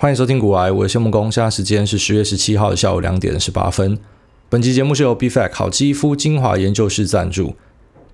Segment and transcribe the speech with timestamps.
[0.00, 1.30] 欢迎收听股癌，我是谢木工。
[1.30, 3.98] 现在时间是十月十七号的下午两点十八分。
[4.48, 7.56] 本期节目是由 BFAC 好肌肤精华研究室赞助。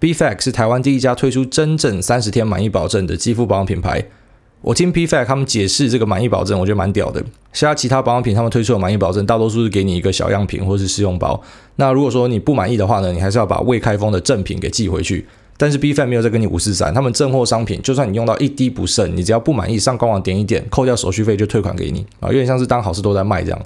[0.00, 4.02] BFAC 是台湾第一家推出真正三十天满意保证的肌肤保养品牌。
[4.62, 7.22] 我听 BFAC 他们解释这个满意保证，我觉得蛮屌的。
[7.52, 11.38] 其他其他保养品他们推出的满意保证，大多数是给你一个小样品或是试用包。
[11.76, 15.26] 那如果说你不满意的话呢，你还是要把未开封的正品给寄回去。
[15.56, 23.60] 但是 B fan 没有再跟你五四三，他们正货商品，就算你用到一滴不剩，你只要不满意，上官网点一点，扣掉手续费就退款给你啊，有点像是当好事都在卖这样。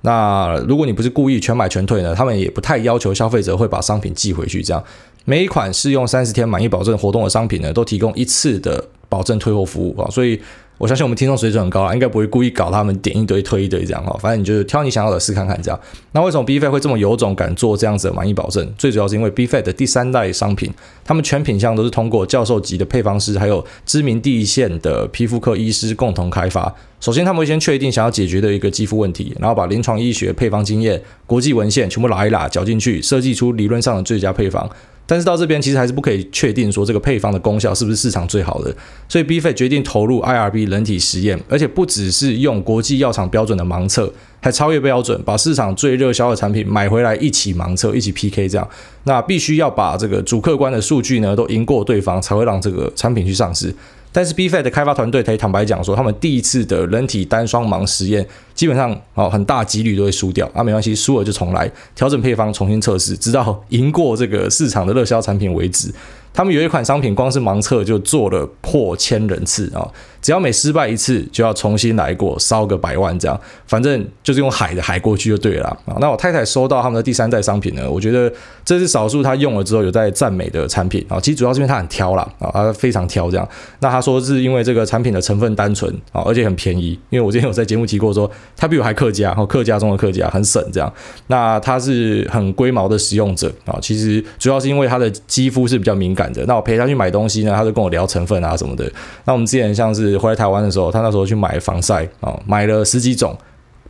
[0.00, 4.82] 那如果你不是故意全买全退呢，他们也不太要求消费者会把商品寄回去这样。
[5.24, 10.40] 每一款试用三十天满意保证活动的商品呢，都提供一次的保证退货服务啊，所以。
[10.76, 15.80] 我相信我们听众水准很高啊，应该不会故意搞他们点一堆推一堆这样哈，反正你就是挑你想要的试看看这样。
[16.12, 18.68] 那为什么 B Fed 会这么有种敢做这样子的满意保证？
[18.76, 20.72] 最主要是因为 B Fed 的第三代商品，
[21.04, 26.74] 他们全品项都是通过教授级的配方师，还有知名第一线的皮肤科医师共同开发。
[27.00, 34.68] 首先，他们会先确定想要解决的一个肌肤问题，然后把临床医学配方经验、国际文献全部拉一拉，搅进去，设计出理论上的最佳配方。
[35.06, 38.74] 但是到这边其实还是不可以确定说这个配方的功效是不是市场最好的，
[39.08, 48.68] 所以 B 费决定投入 IRB 人体实验，而且不只是用国际药厂标准的盲测，还超越标准，把市场最热销的产品买回来一起盲测，一起 PK 这样。
[49.04, 53.74] 那必须要把这个主客观的数据呢都赢过对方，才会让这个产品去上市。
[54.14, 65.92] 但是 BFAC 的开发团队可以坦白讲说，他们第一次的人体单双盲实验，基本上哦很大几率都会输掉啊，没关系，输了就重来，调整配方，重新测试，直到赢过这个市场的热销产品为止。
[66.34, 69.88] 他们有一款商品，光是盲测就做了破千人次啊！
[70.20, 73.40] 只要每失败一次，就要重新来过，烧个百万这样。
[73.66, 75.94] 反正就是用海的海过去就对了啊！
[76.00, 78.32] 那我太太收到他们的第三代商品呢，我觉得
[78.64, 81.20] 这是少数她用了之后有在赞美的产品啊。
[81.20, 83.48] 其实主要是因为她很挑啦啊，她非常挑这样。
[83.78, 86.98] 那她说是因为这个产品的成分单纯啊，而且很便宜。
[87.10, 90.92] 因为我之前有在节目提过说，她比我还客家，然后客家中的客家很省这样。
[91.28, 96.23] 那她是很龟毛的使用者啊，其实主要是因为她的肌肤是比较敏感。
[96.46, 98.90] 那我陪他去买东西呢，他就跟我聊成分啊什么的。
[99.24, 103.36] 那我们之前像是回来台湾的时候，他那时候去买防晒啊，买了十几种，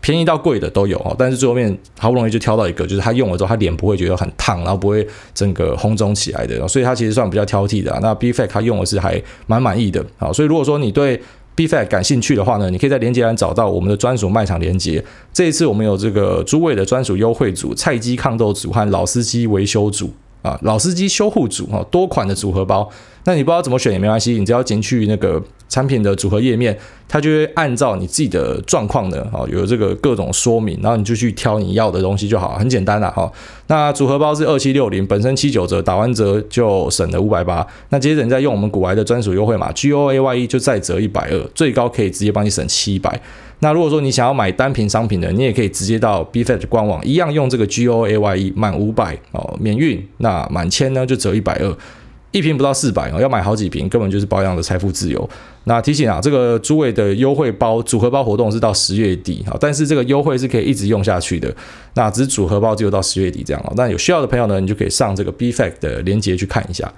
[0.00, 1.14] 便宜到贵的都有啊。
[1.18, 6.66] 但是最后面好不容易就挑到一个，就是他用了之后，他脸不会觉得很烫，然后不会整个红肿起来的。
[6.68, 7.98] 所以他其实算比较挑剔的。
[8.02, 10.32] 那 BFAC 他用的是还蛮满意的啊。
[10.32, 11.20] 所以如果说你对
[11.56, 15.02] BFAC 感兴趣的话呢，你可以在链接栏找到我们的专属卖场链接。
[15.32, 20.12] 这一次我们有这个诸位的专属优惠组：菜鸡抗痘组和老司机维修组。
[20.44, 22.86] 啊，老司机修护组哈，多款的组合包，
[23.24, 26.78] 那你不知道怎么选也没关系，你只要进去那个产品的组合页面，
[27.08, 33.32] 它就会按照你自己的状况呢，啊，有这个各种说明，然后你就去挑你要的东西就好，很简单啦哈。
[33.68, 37.66] 那组合包是二七六零，本身七九折，打完折就省了五百八。
[37.88, 43.18] 那接着你再用我们股癌的专属优惠码 G O A Y E 就再折一百二，最高可以直接帮你省七百。
[43.64, 51.74] 那如果说你想要买单瓶商品的，你也可以直接到 BFAC 官网，一样用这个 G O A Y E 满五百哦免运，那满千呢就折一百二，
[52.30, 55.26] 一瓶不到四百哦，要买好几瓶根本就是保养的财富自由。
[55.64, 61.50] 那提醒啊，这个诸位的优惠包组合包活动是到十月底啊，但是这个优惠是可以一直用下去的。
[61.94, 66.92] 那只是组合包只有到十月底这样哦，但有需要的朋友呢，你就可以上这个 BFAC 的链接去看一下。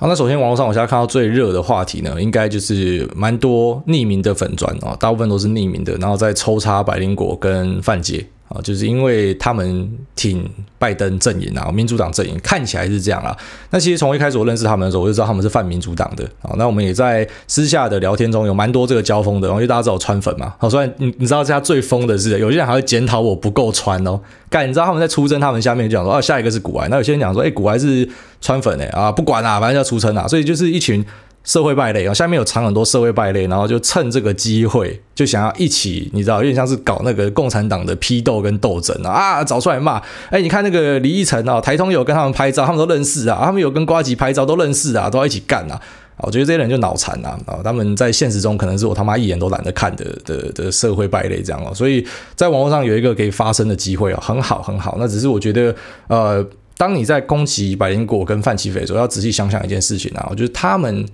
[0.00, 10.44] 好，那首先网络上我现在看到最热的话题呢，应该就是蛮多匿名的粉砖啊，大部分都是匿名的，然后在抽插百灵果跟范杰啊，就是因为他们挺
[10.76, 13.36] 拜登阵营啊，民主党阵营看起来是这样啊。
[13.70, 16.52] 那其实从一开始我认识他们的时候，我就知道他们是泛民主党的啊。
[16.58, 20.52] 那我们也在私下的聊天中有蛮多这个交锋的，因为大家知道川粉嘛。
[20.58, 24.20] 好，所以你你知道这家最疯的是，有些人还会检讨我不够川哦。
[24.48, 26.88] 干，你知道他们在出征，他们下面就讲说，哦，下一个是古埃。
[26.88, 28.08] 那有些人讲说，哎，古埃是
[28.40, 30.26] 川粉哎啊，不管啦，反正要出征啊。
[30.26, 31.04] 所以就是一群
[31.50, 40.00] 社会败类啊，下面有藏很多社会败类，然后就趁这个机会，就想要一起，你知道，有点像是搞那个共产党的批斗跟斗争啊，啊，找出来骂。
[40.30, 45.80] 哎，你看那个李义成啊，台通有跟他们拍照，他们都认识啊，他们有跟瓜吉拍照都认识啊，都要一起干啊。
[46.18, 47.58] 我觉得这些人就脑残呐啊！
[47.64, 52.06] 他们在现实中可能是我他妈一眼都懒得看的的的社会败类这样哦，所以
[52.36, 54.98] 在网络上有一个可以发声的机会啊，很好很好。
[55.00, 55.74] 那只是我觉得，
[56.06, 56.46] 呃，
[56.76, 61.04] 当你在攻击百灵果跟范琪斐的时候，要仔细想想一件事情啊，我觉得他们。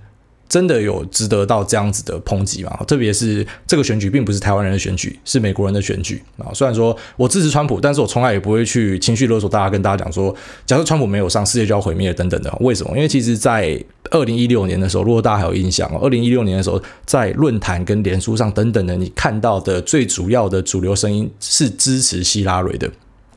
[0.49, 2.79] 真的有值得到这样子的抨击吗？
[2.87, 6.47] 特别是这个选举并不是台湾人的选举，是美国人的选举啊。
[6.53, 10.33] 虽然说我支持川普，但是我从来也不会去情绪勒索大家，跟大家讲说，
[10.65, 12.55] 假设川普没有上，世界就要毁灭等等的。
[12.61, 12.95] 为什么？
[12.95, 22.89] 因为其实，在二零一六年的时候，如果大家还有印象，二零一六年的时候，在论坛跟脸书上等等的，你看到的最主要的主流声音是支持希拉蕊的。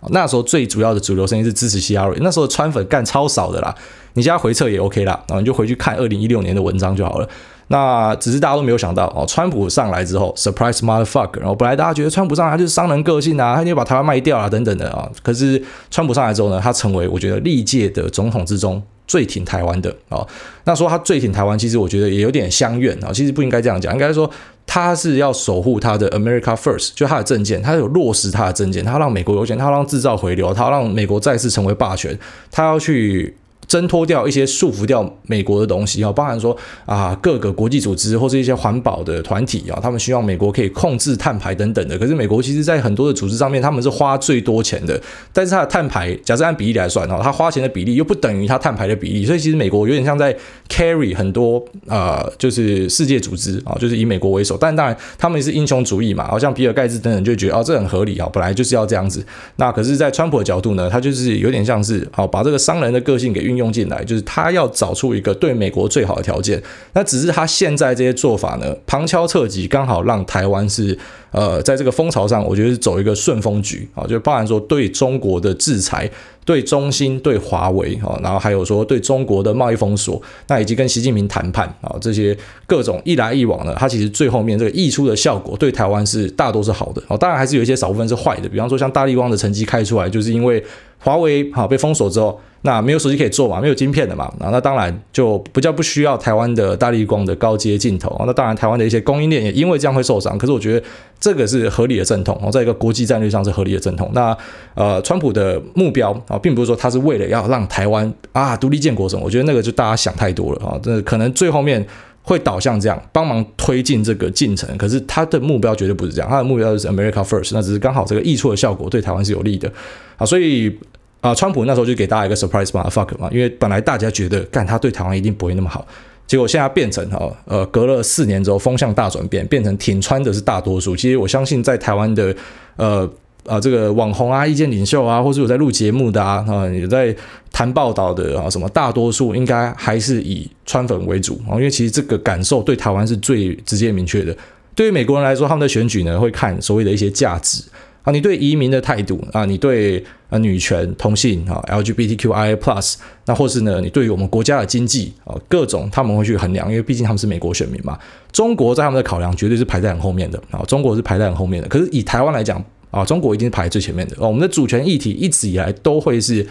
[0.08, 3.74] 那时候最主要的主流声音是支持希拉蕊，那时候川粉干超少的啦。
[4.14, 7.28] 你现在回测也 OK 啦，然后你就回去看二零一六年的文章就好了。
[7.72, 15.08] 那只是大家都没有想到哦，川普上来之后，surprise motherfucker，然后本来大家觉得川普上来就是商人个性啊，他就把台湾卖掉啊等等的啊。
[15.22, 20.26] 可是川普上来之后呢，他成为我觉得历届的总统之中最挺台湾的啊。
[20.64, 23.12] 那说他最挺台湾，其实我觉得也有点相怨啊。
[23.12, 24.28] 其实不应该这样讲，应该说
[24.66, 32.18] 他是要守护他的 America First，就他的政见，他有落实他的政见，他让美国有钱，他让制造回流，他让美国再次成为霸权，
[32.50, 33.36] 他要去。
[33.70, 36.56] 挣脱掉一些束缚掉美国的东西啊，包含说
[36.86, 41.96] 啊各个国际组织或是一些环保的团体啊，他们希望美国可以控制碳排等等的。
[41.96, 45.00] 可是美国其实在很多的组织上面，他们是花最多钱的，
[45.32, 50.36] 但是它的碳排，假设按比例来算哦，它花钱的比例又不等于它碳排的比例，所以其实美国有点像在
[50.68, 54.58] carry 很多呃，就是世界组织啊，就是以美国为首。
[54.58, 59.24] 但当然他们也是英雄主义嘛，好像比尔盖茨等等就觉得哦这很合理啊，本来就是要这样子。
[59.54, 66.60] 那可是，在川普的角度呢，他就是有点像是好把这个商人的个性给运用进来，就是他要找出一个对美国最好的条件。
[66.94, 70.98] 那只是他现在这些做法呢，旁敲侧击，刚好让台湾是
[71.30, 76.10] 呃，在这个风潮上，我觉得是走一个顺风局啊，就包含说对中国的制裁。
[76.50, 82.36] 对中兴、对华为啊，然后还有说对中国的贸易封锁，那以及跟习近平谈判啊，这些
[82.66, 90.60] 各种一来一往的，它其实最后面这个溢出的效果对台湾是大多是好的哦，当然还是有一些少部分是坏的，比方说像大力光的成绩开出来，就是因为
[90.98, 92.40] 华为好被封锁之后。
[92.62, 98.14] 那没有手机可以做嘛，没有晶片的嘛，那当然就不叫不需要台湾的大力光的高阶镜头。
[98.26, 100.36] 那当然台湾的一些供应链也因为这样会受伤。
[100.36, 100.86] 可是我觉得
[101.18, 104.10] 这个是合理的阵痛哦，在一个国际战略上是合理的阵痛。
[104.12, 104.36] 那
[104.74, 110.80] 呃，川普的目标啊，并不是说他是为了要让台湾啊独立建国什么，我觉得那个就大家想太多了啊。
[110.82, 111.84] 这可能最后面
[112.22, 114.76] 会导向这样，帮忙推进这个进程。
[114.76, 117.50] 可是他的目标绝对不是这样，他的目标是 America First。
[117.52, 119.70] 那只是刚好这个溢出的效果对台湾是有利的
[120.16, 120.78] 啊，所以。
[121.22, 125.86] 啊，川普那时候就给大家一个 surprise motherfucker 嘛，因为本来大家觉得干他对台湾一定不会那么好，
[126.26, 130.96] 结果现在变成哈呃，隔了四年之后风向大转变，变成挺川的是大多数。
[130.96, 132.34] 其实我相信在台湾的
[132.76, 133.06] 呃
[133.46, 137.14] 啊这个网红啊、意见领袖啊，或是有在录节目的啊啊也在
[137.52, 144.36] 谈报道的啊什么，大多数应该还是以川粉为主啊，因为其实这个感受对台湾是最直接明确的。
[144.74, 147.62] 对于美国人来说，他们的选举呢会看所谓的一些价值。
[148.02, 152.94] 啊，你对移民的态度啊，你对啊女权、同性啊、LGBTQIPlus，
[153.26, 157.98] 那或是呢，你对于我们国家的经济啊，各种他们会去衡量，因为毕竟他们是美国选民嘛。
[158.32, 161.68] 中国在他们的考量绝对是排在很后面的啊，中国是排在很后面的。
[161.68, 164.16] 可是以台湾来讲啊，中国一定是排在最前面的。
[164.18, 166.46] 我们的主权议题一直以来都会是。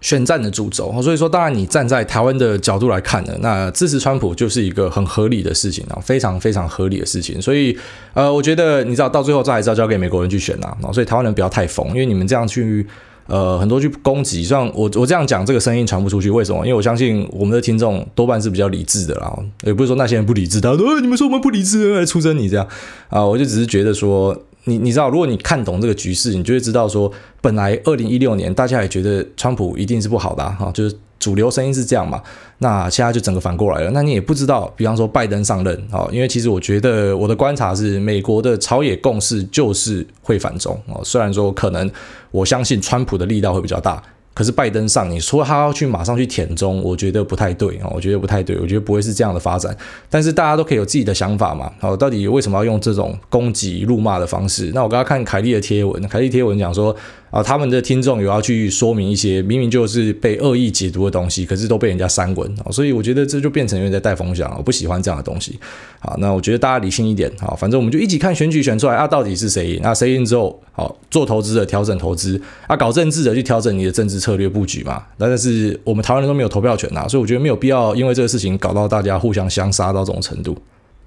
[0.00, 7.40] 选战的主轴，所以说，当然你站在台湾的角度来看呢，那支持川普就是一个很合理的事情啊，非常非常合理的事情。
[7.40, 7.74] 所以，
[8.12, 12.86] 呃，我觉得你知道，到最后这还是要交给美国人去选呐，所以台湾人不要太疯，因为你们这样去，
[13.28, 16.58] 呃，很多去攻击，像我我这样讲，这个声音传不出去，为什么？
[16.66, 22.68] 因为我相信我们的听众多半是比较理智的啦，也不是说那些人不理智，他说，你们说我们不理智来出征你这样
[23.08, 24.38] 啊，我就只是觉得说。
[24.64, 32.22] 你你知道，如果你看懂这个局势，你就会知道说，本来二零一六年大家也觉得川普一定是不好的哈、啊，就是主流声音是这样嘛。
[32.58, 33.90] 那现在就整个反过来了。
[33.90, 41.00] 那你也不知道，比方说拜登上任啊，因为其实我觉得我的观察是，美国的朝野共识就是会反中啊。
[41.04, 41.90] 虽然说可能
[42.30, 44.02] 我相信川普的力道会比较大。
[44.34, 49.74] 可是拜登上，你说他要去马上去舔中，我觉得不太对啊，我觉得不太对，我觉得不会是这样的发展。
[50.10, 54.72] 但是大家都可以有自己的想法嘛，好，到底为什么要用这种攻击、辱骂的方式？
[54.74, 56.94] 那我刚刚看凯利的贴文，凯利贴文讲说。
[57.34, 65.58] 啊，他们的听众有要去说明一些明明就是被恶意解读的东西，可是都被人家删文啊，所以我觉得这就变成有点在带风向，我不喜欢这样的东西。
[65.98, 69.80] 好，那我觉得大家理性一点，好，反正我们就一起看选举选出来啊，到底是谁赢？
[69.82, 75.02] 那谁赢之后，好，做投资的调整投资啊，搞政治的去调整你的政治策略布局嘛。
[75.18, 80.56] 但是我们台湾人都没有投票权呐，所以我觉得没有必要因为这个事情搞到大家互相相杀到这种程度，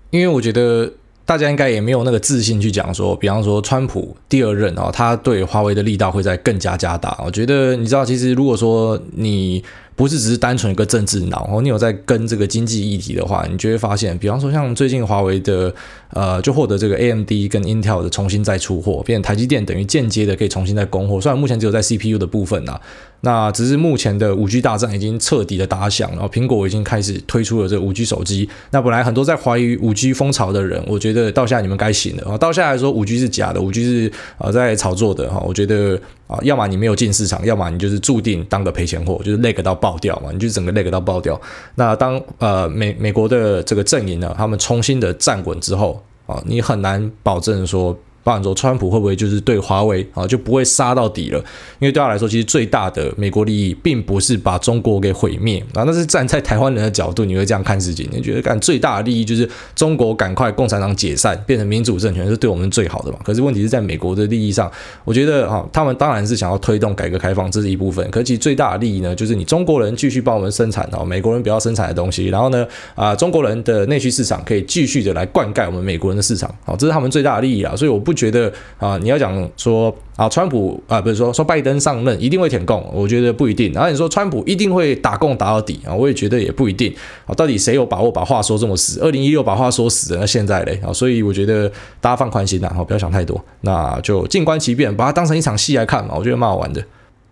[0.09, 0.91] 因为我觉得。
[1.27, 7.15] 大家应该也没有那个自信去讲说，比方说川普第二任啊，他对华为的力道会在更加加大。
[7.23, 9.63] 我觉得你知道，其实如果说你。
[9.97, 15.73] 不是只是单纯一个政治脑，哦，你有在跟这个经济议题的话，你就会发现，比方说像最近华为的，
[16.11, 22.79] 呃，就获得这个 AMD 跟 Intel 的重新再出货，变台积电等于间接的可以重新再供货，虽然目前只有在 CPU 的部分呐，
[23.21, 35.99] 那只是目前的五 G 大战已经彻底的打响，然后苹果已经开始推出了这个五 G 手机，那本来很多在怀疑五 G 风潮的人，我觉得到现在你们该醒了啊，到现在来说五 G 是假的，五 G 是啊在炒作的哈，我觉得。
[36.27, 41.39] 啊，要么你没有进市场，要么你就是注定当个赔钱货，就是 lag 到爆掉嘛，你就整个 lag 到爆掉。
[41.75, 47.97] 那当呃美美国的这个阵营呢，他们重新的站稳之后啊，你很难保证说
[48.27, 51.39] 包含说川普会不会就是对华为啊就不会杀到底了？
[51.79, 58.05] 因为对他来说，其实最大的美国利益并不是把中国给毁灭啊，那是站在台湾人的角度，你会这样看事情？
[58.11, 63.19] 你觉得干最大的利益就是中国赶快共产党解散，变成民主政权是对我们最好的嘛？
[63.23, 64.69] 可是问题是在美国的利益上，
[65.05, 68.05] 我觉得哈，他们当然是想要推动改革开放，这是一部分。
[68.11, 77.73] 可是其实最大的利益呢，就是你中国人继续帮我们生产哦，美国人不要生产的东西，然后呢啊，中国人的内需市场可以继续的来灌溉我们美国人的市场，好，这是他们最大的利益啊。
[77.73, 83.71] 所以我不觉得啊，你要讲说啊，川普啊，不是说说拜登上任一定会舔共，我觉得不一定。
[83.71, 86.93] 然后你说川普一定会打共打到底啊，我也觉得也不一定。
[87.25, 88.99] 啊，到底谁有把握把话说这么死？
[88.99, 91.71] 二零一六把话说死了，那现在嘞啊，所以我觉得
[92.01, 96.83] 大家放宽心呐，好，不要想太多，那就静观其变，把它当成一场戏来看嘛，我觉得蛮好玩的。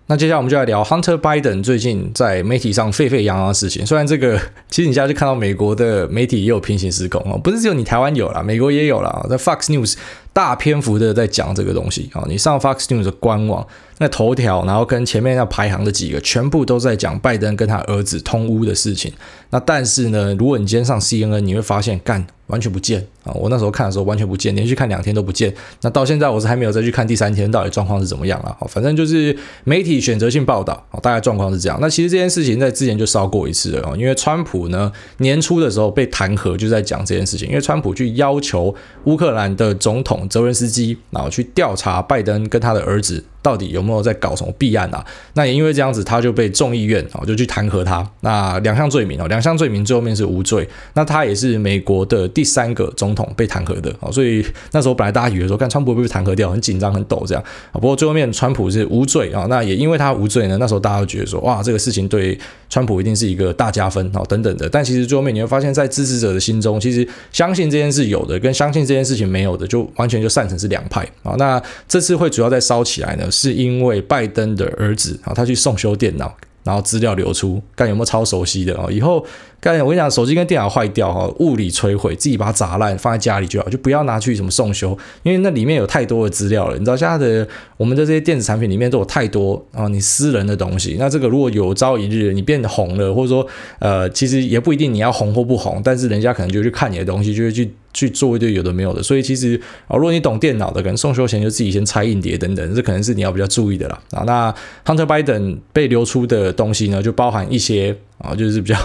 [0.07, 3.83] 那接下来我们就来聊 Hunter Biden 最近在媒体上沸沸扬扬的事情。
[3.83, 4.39] 虽然这个，
[4.69, 9.95] 其实你现在就看到美国的媒体也有平行时空哦，不是只有你台湾有啦，美国也有啦，在 Fox News
[10.35, 12.25] 大篇幅的在讲这个东西啊。
[12.27, 13.65] 你上 Fox News 的官网，
[13.99, 19.13] 那头条，然后跟前面要排行的几个，全部都在讲拜登跟他儿子通乌的事情。
[19.51, 22.27] 那但是呢，如果你今天上 CNN，你会发现干。
[22.47, 23.33] 完全不见啊！
[23.33, 25.51] 我那时候看的时候完全不见，连续看两天都不见。
[25.81, 28.55] 那到现在我是还没有再去看第三天到底状况是怎么样啊？
[28.69, 31.79] 反正就是媒体选择性报道，大概状况是这样。
[31.81, 37.49] 那其实这件事情在之前就烧过一次了，因为川普呢年初的时候被弹劾，就在讲这件事情。
[37.49, 38.75] 因为川普去要求
[39.05, 43.23] 乌克兰的总统泽伦斯基，然后去调查拜登跟他的儿子。
[43.45, 45.05] 到底有没有在搞什么弊案啊？
[45.35, 48.03] 那也因为这样子，他就被众议院啊就去弹劾他。
[48.21, 50.67] 那两项罪名哦，两项罪名最后面是无罪。
[50.95, 54.09] 那他也是美国的第三个总统被弹劾的啊。
[54.09, 57.73] 所以那时候本来大家以为说，看川普会不会弹劾掉，很紧张很抖这样啊。
[57.73, 59.45] 不过最后面川普是无罪啊。
[59.47, 62.35] 那也因为他无罪呢，那时候大家都觉得说，哇，这个事情对
[62.67, 64.67] 川普一定是一个大加分啊等等的。
[64.67, 71.35] 但其实最后面你会发现在支持者的心中，其实相信这件事有的，跟相信这件事情没有的，就完全就散成是两派啊。
[71.37, 73.29] 那这次会主要再烧起来呢？
[73.35, 78.87] 是因为拜登的儿子啊，他去送修电脑，然后资料流出，看有没有超熟悉的啊？
[78.89, 79.25] 以后
[79.65, 86.77] 干我跟你讲，手机跟电脑坏掉哈，物理摧毁，自己把它砸烂，放在家里就好，就不要拿去什么送修，因为那里面有太多的资料了。
[86.77, 90.97] 你知道现在的我们的这些电子产品里面都有太多啊，你私人的东西。
[90.99, 93.47] 那这个如果有朝一日你变红了，或者说
[93.79, 97.73] 呃，其实也不一定你要红或不红，但是人家可能就去看你的东西，就会去。
[97.95, 99.55] 去做一堆有的没有的，所以其实
[99.87, 103.97] 啊，如果你懂电脑的，可能送修前就自己先拆硬碟等等，这可能是你要比较注意的啦。
[104.11, 104.53] 啊，那
[104.83, 108.77] Hunter Biden 被流出的东西呢，就包含一些啊，就是比较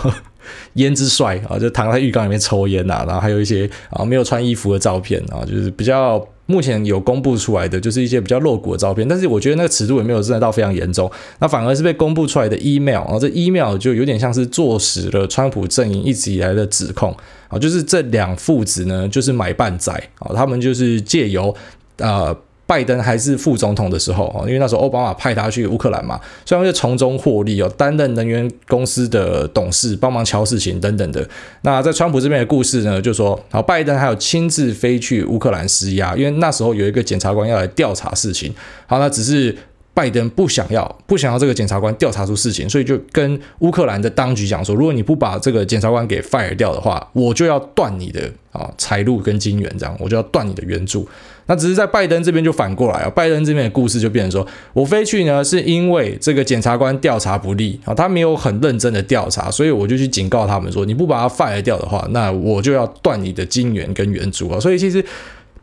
[0.76, 6.26] 胭脂帅啊，就躺在浴缸里面抽烟呐，然后还有一些啊没有穿衣服的照片啊，就是比较。
[6.46, 11.08] 目前有公布出来的就是一些比较露骨的照片，但是我觉得那个尺度也没有真的到非常严重。
[11.38, 17.16] 那反而是被公布出来的 email，然后这 email 就有点像是坐实了川普阵营一直以来的指控
[17.46, 21.54] 啊，就是这两父子呢就是买办仔啊，他们就是借由
[21.98, 22.36] 呃。
[22.70, 31.28] 拜登还是副总统的时候，因为那时候奥巴马派他去乌克兰嘛，所以他就从中获利哦，担任能源公司的董事，帮忙乔事情等等的。
[31.62, 38.54] 那在川普这边的故事呢，就说，好，拜登还有亲自飞去乌克兰施压，因为那时候有一个检察官要来调查事情，
[38.86, 39.56] 好，那只是。
[39.92, 51.06] 拜登不想要，不想要这个检察官调查出事情，所以就跟乌克兰的当局讲说，如果你不把这个检察官给 fire 掉的话，我就要断你的啊财路跟金援，这样我就要断你的援助。
[51.50, 64.60] 那只是在拜登这边就反过来啊，拜登这边的故事就变成说，我飞去呢是因为这个检察官调查不力啊，他没有很认真的调查，所以我就去警告他们说，你不把他 fire 掉的话，那我就要断你的金援跟援助啊。
[64.60, 65.04] 所以其实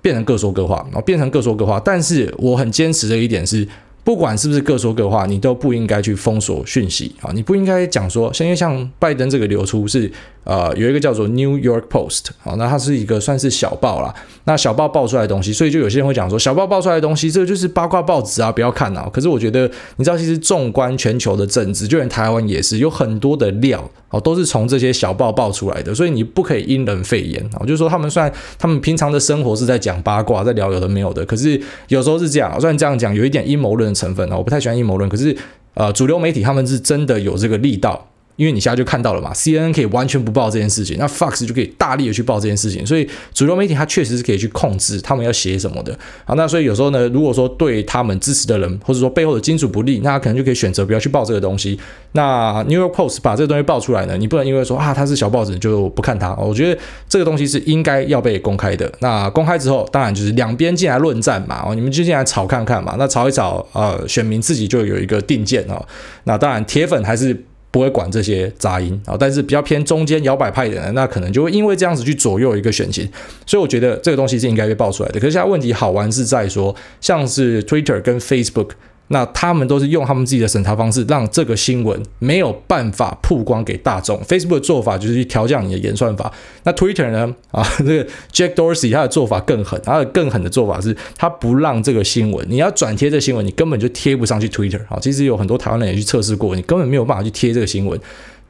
[0.02, 1.80] 变成各说各话，然后变成各说各话。
[1.80, 3.66] 但是我很坚持的一点是。
[4.04, 7.30] 不管是不是各说各话，你都不应该去封锁讯息啊！
[7.34, 10.10] 你不应该讲说，因为像拜登这个流出是。
[10.48, 14.16] 呃，有一个叫做 New York Post，好，那它是一个算是小报啦。
[14.46, 19.10] 那小报爆出来的东西，所以就有些人会讲说，小报爆出来的东西，这个就是八卦报纸啊，不要看啊。
[19.12, 25.94] 可是我觉得，你知道，其实纵观全球的政治，就连台湾也是有很多的料哦，都是从这些小报爆出来的。
[25.94, 27.60] 所以你不可以因人废言啊。
[27.66, 32.58] 就是说，他们虽然他们平常的生活是在讲八卦，在聊有的没有的，可是有时候是这样。
[32.58, 35.36] 虽然这样讲有一点阴谋论的成分啊，我不太喜欢阴谋论，可是
[35.74, 38.08] 呃，主流媒体他们是真的有这个力道。
[38.38, 45.98] 因为你现在就看到了嘛，CNN 可以完全不报这件事情，那 Fox 就可以大力的去报这件事情，所以主流媒体它确实是可以去控制他们要写什么的。
[46.24, 51.80] 好，那所以有时候呢，如果说对他们支持的人，或者说背后的金主不利，那他可能就可以选择不要去报这个东西。
[52.12, 56.36] 那 New York Post 把这个东西报出来呢，你不能因为说啊它是小报纸就不看它。
[56.36, 56.80] 我觉得
[57.10, 58.92] 这个东西是应该要被公开的。
[59.00, 62.96] 那公开之后，当然就是两边进来论战嘛，哦，你们就进来吵看看嘛。
[63.00, 65.84] 那吵一吵，呃，选民自己就有一个定见哦。
[66.26, 67.44] 那当然铁粉还是。
[67.78, 73.08] 不会管这些杂音啊，但是比较偏中间摇摆派的人，那可能就会因为这样子去左右一个选情，
[73.46, 75.20] 所以我觉得这个东西是应该被爆出来的。
[75.20, 78.70] 可是现在问题好玩是在说，像是 Twitter 跟 Facebook。
[79.10, 84.20] 那他们都是用他们自己的审查方式，让这个新闻没有办法曝光给大众。
[84.24, 86.32] Facebook 的做法就是去调降你的演算法。
[86.64, 87.34] 那 Twitter 呢？
[87.52, 94.82] 啊， 这个 Jack Dorsey 他的做法更狠，他的更狠的做法是，他不让这个新闻，你要转贴这个新闻，你根本就贴不上去 Twitter。
[94.90, 98.00] 啊，其实有很多台湾人也去测试过，你根本没有办法去贴这个新闻。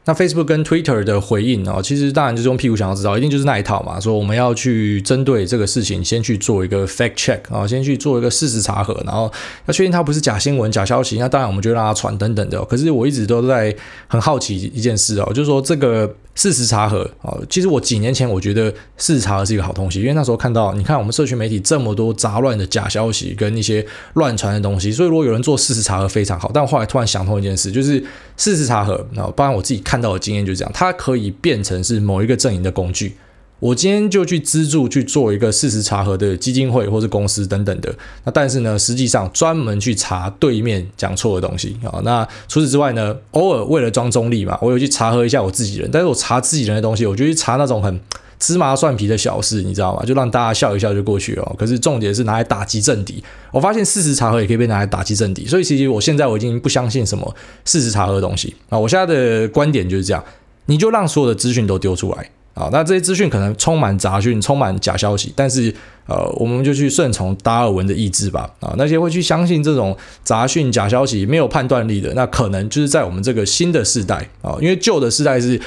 [0.08, 9.32] 那 Facebook 跟 Twitter 的回应哦，其实当然就是用屁股想要知道，一定就是那一套嘛，说我们要去针对这个事情先去做一个 fact check 啊，先去做一个事实查核，然后
[9.66, 12.64] 要确定它不是假新闻、假消息，那当然我们就让它传等等的。
[12.66, 13.76] 可是我一直都在
[14.08, 16.16] 很好奇一件事哦，就是说这个。
[16.38, 26.51] 事实查核啊，其实我几年前我觉得事实查核是一个好东西，因为那时候看到，你看我们社区媒体这么多杂乱的假消息跟一些乱传的东西，所以如果有人做事实查核非常好。
[26.53, 28.00] 但后来突然想通一件事，就是
[28.38, 33.15] 事实查核啊，不然我自己看到的经验就是这样，它可以变成是某一个阵营的工具。
[33.60, 42.00] 我今天就去资助去做一个事实查核的基金会或是公司等等的，那但是呢，实际上专门去查对面讲错的东西啊。
[42.04, 48.00] 那除此之外呢，偶尔为了装中立嘛，我有去查核一下我自己人，但是我查自己人的东西，我就去查那种很
[48.38, 50.06] 芝麻蒜皮的小事，你知道吗？
[50.06, 51.56] 就让大家笑一笑就过去了。
[51.58, 53.24] 可是重点是拿来打击政敌。
[53.52, 57.36] 我发现事实查核也可以被拿来打击政敌，所以其实我现在我已经不相信什么
[57.66, 58.78] 事实查核的东西啊。
[58.78, 60.24] 我现在的观点就是这样，
[60.68, 62.30] 你就让所有的资讯都丢出来。
[62.58, 65.72] 啊，那这些资讯可能充满杂讯，充满假消息，但是
[66.08, 68.50] 呃，我们就去顺从达尔文的意志吧。
[68.60, 75.62] 啊，那些会去相信这种杂讯、假消息、没有判断力的，那可能就是在我们这个新的世代啊，因为旧的世代是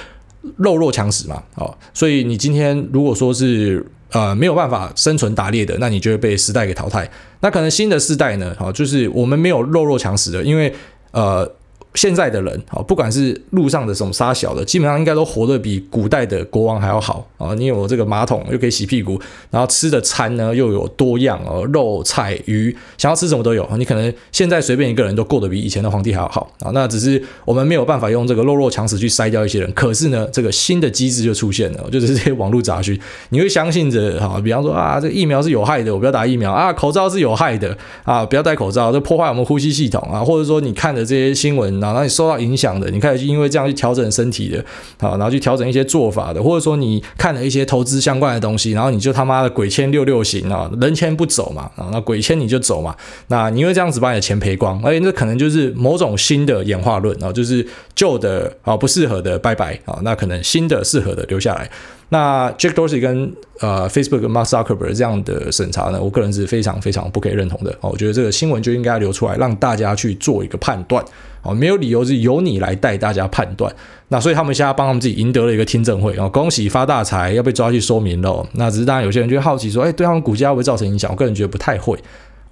[0.56, 7.08] 弱肉强食嘛，啊，所以你今天如果说是呃没有办法生存打猎的，那你就会被时代给淘汰。
[7.40, 10.74] 那可能新的世代呢，啊，就是我们没有弱肉强食的，因为
[11.12, 11.48] 呃。
[11.94, 17.52] 现在的人啊，不管是路上的什么杀小的，基本上应该都活得比古代的国王还要好啊！
[17.54, 19.20] 你有这个马桶，又可以洗屁股，
[19.50, 23.68] 然后吃的餐呢又有多样哦，肉菜鱼，想要吃什么都有。
[23.76, 26.70] 你可能现在随便一个人都过得比以前的皇帝还要好啊！
[26.72, 29.72] 那只是我们没有办法用这个弱肉强食去筛掉一些人。
[29.72, 32.96] 可是呢，这个新的机制就出现了，就是这些网络杂讯，
[33.30, 41.79] 你会相信着哈，比方说啊，这疫苗是有害的，我不要打疫苗啊；口罩是有害的啊，不要戴口罩，这破坏我们呼吸系统啊；或者说你看的这些新闻。
[41.88, 44.64] 然后你受到影响的，你开始因为这样去调整身体的，
[44.98, 52.94] 好，然后去调整一些做法的，或者说你看了一些投资相关的东西，然后你就他妈的鬼签六六行啊，人签不走嘛，啊，那鬼签你就走嘛，
[53.28, 61.70] 那你因为这样子把你的钱赔光，而且这可能就是某种新的演化论啊，就是旧的啊不适合的拜拜啊，那可能新的适合的留下来。
[62.10, 67.88] 那 Jack Dorsey 跟呃 Facebook 跟 Mark Zuckerberg 这样的审查呢，我个人是非常非常不可以认同的哦。
[67.90, 71.04] 我觉得这个新闻就应该流出来，让大家去做一个判断
[71.42, 71.54] 哦。
[71.54, 73.72] 没有理由是由你来带大家判断。
[74.08, 78.44] 那所以他们现在帮他们自己赢得了一个听证会哦，恭喜发大财，要被抓去说明了。
[78.54, 81.10] 那只是当然有些人就会好奇说，哎，对他们股价会造成影响？
[81.12, 81.96] 我个人觉得不太会。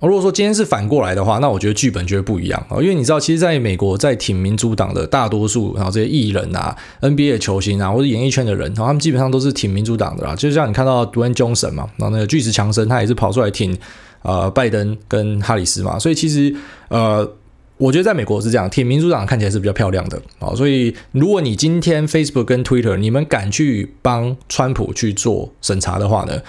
[0.01, 10.37] 如果说今天是反过来的话，那我觉得剧本就会不一样啊，因为你知道，其实在美国，在挺民主党的大多数，然后这些艺人啊、NBA 的球星啊，或者演艺圈的人，然后他们基本上都是挺民主党的啦。
[10.37, 13.77] 就像你看到 Dwayne Johnson 嘛，然后那个巨石强森，他也是跑出来挺
[14.23, 15.99] 呃拜登跟哈里斯嘛。
[15.99, 16.55] 所以其实
[16.91, 17.29] 呃，
[17.77, 20.55] 我觉得在美国是这样，挺民主党看起来是比较漂亮的啊。
[20.55, 26.41] 所以如果你今天 Facebook 跟 Twitter 你们敢去帮川普去做审查的话呢，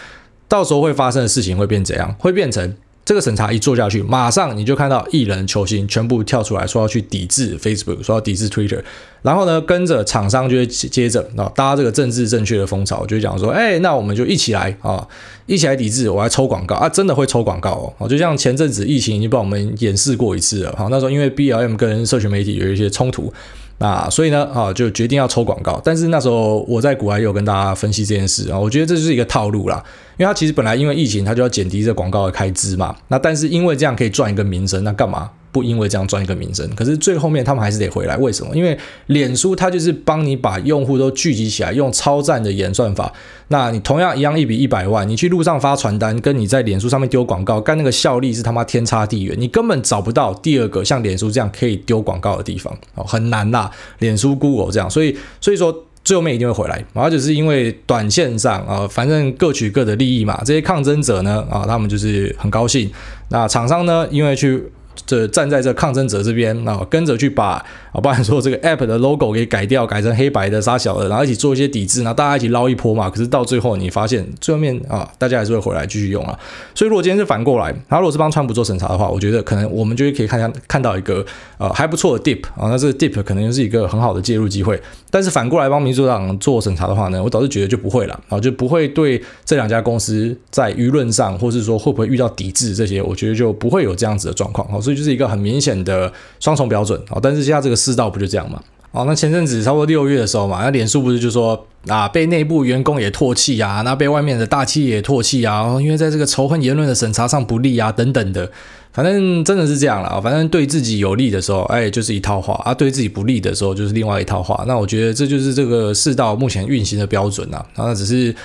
[0.47, 2.15] 到时候会发生的事情会变怎样？
[2.19, 2.75] 会变成。
[3.09, 8.79] 这个审查一做下去，马上你就看到艺人、球星全部跳出来说要去抵制 Facebook，说要抵制 Twitter，
[9.23, 15.07] 然后呢，跟着厂商就会接着啊搭这个政治正确的风潮，就讲说，哎，那我们就一起来啊，
[15.47, 23.33] 一起来抵制，我来抽广告啊，真的会抽广告哦，就像前阵子疫情已经帮我们演示过一次了，好，那时候因为 BLM 跟社群媒体有一些冲突。
[23.79, 25.81] 那所以呢，啊，就决定要抽广告。
[25.83, 29.83] 但是那时候我在国外也有跟大家分析这件事啊，我觉得这就是一个套路啦。
[30.17, 32.95] 因为他其实本来因为疫情，他就要减低这广告的开支嘛。
[33.07, 35.29] 那但是因为这样可以赚一个名声，那干嘛？
[35.51, 38.15] 不因为这样赚一个名声，可是最后面他们还是得回来。
[38.17, 38.55] 为什么？
[38.55, 43.11] 因为脸书它就是帮你把用户都聚集起来，用超赞的演算法。
[43.47, 49.35] 那你同样一样一笔一百万，你去路上发传单，跟你在脸书上面丢广告，干那个效率是他妈天差地远。
[49.39, 53.71] 你根本找不到第二个像脸书这样可以丢广告的地方哦，很难啦。
[53.97, 60.39] 脸书、Google 这样，所以所以说最后面一定会回来，而且是因为短线上啊，反正各取各的利益嘛。
[60.45, 62.89] 这些抗争者呢啊，他们就是很高兴。
[63.29, 64.63] 那厂商呢，因为去
[65.09, 73.09] 这站在这抗争者这边啊，跟着去把啊，包含说这个 App 的 logo 给改掉，改成黑白的杀小的，然后一起做一些抵制，然后大家一起捞一波嘛。
[73.09, 76.37] 可是到最后你发现最后面啊，大家还是会回来继续用啊。
[76.75, 81.25] 所以如果今天是反过来，他如果是帮川普做审查的话，我觉得可能我们就可以看看看到一个
[81.57, 84.79] 呃还不错的 dip 啊，那这个 dip 可能就是一个很好的介入机会。
[85.09, 94.79] 但是反过来帮民主党做审查的话呢，我倒是觉得就不会了啊，就不会对这两家公司在舆论上，或是说会不会遇到抵制这些，我觉得就不会有这样子的状况啊。
[94.79, 97.17] 所以就是一个很明显的双重标准啊。
[97.21, 98.61] 但是现在这个世道不就这样吗？
[98.91, 108.51] 哦，那前阵子差不多六月的时候嘛，那脸书不是就说啊，被内部员工也唾弃啊，那被外面的大企业也唾弃啊，因为在这个仇恨言论的审查上不利啊，等等的，
[108.91, 110.19] 反正真的是这样了。
[110.19, 114.63] 反正对自己有利的时候，哎，就是一套话啊；对自己不利的时候，就是另外一套话。
[114.67, 117.63] 那我觉得这就是这个世道目前运行的标准啊。
[117.77, 118.35] 那只是。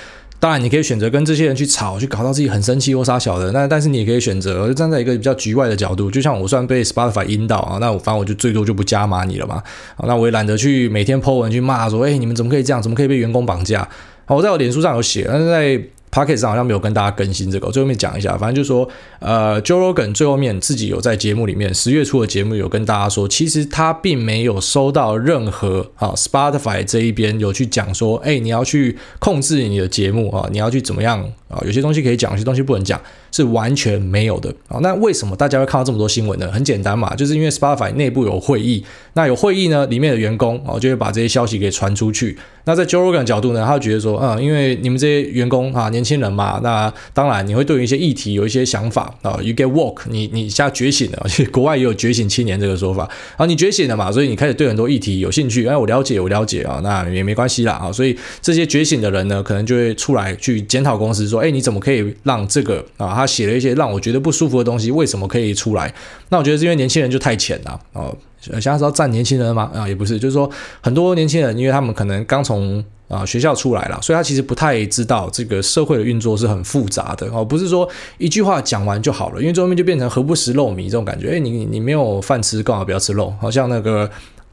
[0.44, 3.50] 当然，你可以选择跟这些人去吵，去搞到自己很生气或杀小的。
[3.52, 6.10] 那但是你也可以选择，站在一个比较局外的角度。
[6.10, 9.62] 就像我算被 Spotify 阴到啊，那我反正我就最多就不加码你了嘛。
[10.06, 12.82] 那我也懒得去每天 po 文去骂说，哎，你们怎么可以这样？
[12.82, 13.88] 怎么可以被员工绑架？
[14.26, 15.82] 好，我在我脸书上有写，但是在。
[16.14, 18.38] Podcast 上好像没有跟大家更新这个，我最后面讲一下。
[18.38, 31.62] 反正就是说，呃，Joe Rogan 最后面自己有在节目里面，十月初的节目有跟大家说，其实他并没有收到任何啊，Spotify 这一边有去讲说，哎，你要去控制你的节目啊，你要去怎么样啊？
[31.64, 33.00] 有些东西可以讲，有些东西不能讲。
[33.36, 34.78] 是完全没有的啊！
[34.80, 36.48] 那为什么大家会看到这么多新闻呢？
[36.52, 42.38] 很简单嘛，就是因为 Spotify 内部有会议，那有会议呢，里面的员工啊就会把这些消息给传出去。
[42.66, 55.66] 那在 Joe Rogan 角度呢，他觉得说，嗯，因为你们这些员工啊，年轻人嘛，那当然你会对于一些议题有一些想法啊，You get woke，你你现在觉醒了，其 实国外也有觉醒青年这个说法啊，你觉醒了嘛，所以你开始对很多议题有兴趣。
[55.66, 57.90] 哎，我了解，我了解啊，那也没关系啦啊。
[57.90, 63.12] 所以这些觉醒的人呢，可能就会出来去检讨公司，说，哎，你怎么可以让这个啊？
[63.14, 65.92] 他写了一些让我觉得不舒服的东西，为什么可以出来？
[66.30, 68.16] 那我觉得是因为年轻人就太浅了哦。
[68.40, 69.70] 现在是要战年轻人吗？
[69.74, 77.44] 啊，也不是，就是说很多年轻人，因为他们可能刚从啊学校出来了，所以他其实不太知道这个社会的运作是很复杂的哦。
[77.44, 81.32] 不是说一句话讲完就好了，因为最后面就变成何不食肉糜这种感觉。
[81.32, 83.32] 哎，你你你没有饭吃，干嘛不要吃肉？
[83.38, 84.10] 好像那个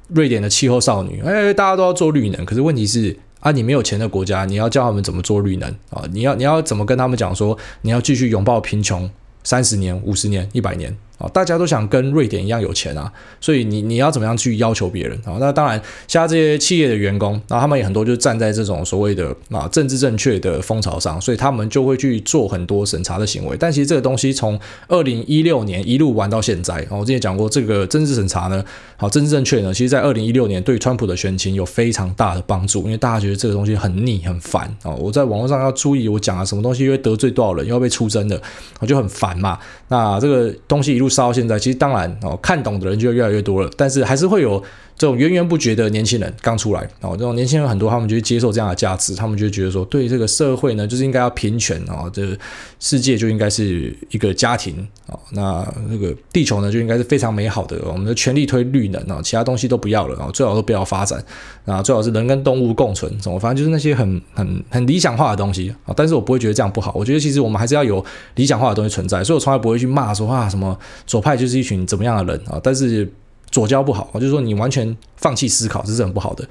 [0.10, 3.18] 瑞典的气候少女，哎，大家都要做绿能，可是问题是。
[3.42, 6.04] 啊，你没有钱的国家，你要教他们怎么做绿能啊？
[6.14, 9.10] 你要你要怎么跟他们讲说，你要继续拥抱贫穷
[9.44, 10.96] 三十年、五十年、一百年？
[11.34, 15.38] 大家都想跟瑞典一样有钱啊，所以你你要怎么样去要求别人啊？
[15.40, 23.56] 那当然，像这些企业的员工，那他们也很多就站在这种所谓的啊政治正确的风潮上，所以他们就会去做很多审查的行为。
[23.60, 28.64] 但其实这个东西从二零一六年一路玩到现在，我之前讲过，这个政治审查呢，
[28.98, 34.92] 好政治正确呢，其实在二零一六年对川普的选情有非常大的帮助，因为大家觉得这个东西很腻很烦啊。
[34.92, 38.42] 我在网络上要注意我讲了什么东西，因为得罪多少人，又要被出征的，
[38.80, 39.58] 我就很烦嘛。
[39.88, 44.64] 那这个东西一路烧到现在，其实当然哦，看懂的人就越来越多了，但是还是会有
[44.98, 52.38] 这种源源不绝的年轻人刚出来哦，这种年轻人很多，他们就接受这样的价值，他们就觉得说，对这个社会呢，就是应该要平权哦，这个
[52.80, 61.24] 世界就应该是一个家庭哦，那那个地球呢就应该是非常美好的，我们的全力推绿能啊，其他东西都不要了啊，最好都不要发展。
[61.72, 68.04] 啊，最好是人跟动物共存，什么反正就是那些很很很理想化的东西啊，但是我不会觉得这样不好，我觉得其实我们还是要有
[68.36, 73.12] 理想化的东西存在，所以我从来不会去骂说啊什么左派就是一群怎么样的人啊，但是。
[73.52, 76.48] 左交不好，就是说你完全放弃思考，这是很不好的。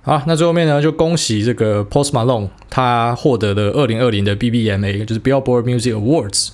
[0.00, 6.48] 好，那最后面呢，就恭喜这个 Post Malone，他获得了二零二零的 BBMA，就是 Billboard Music Awards，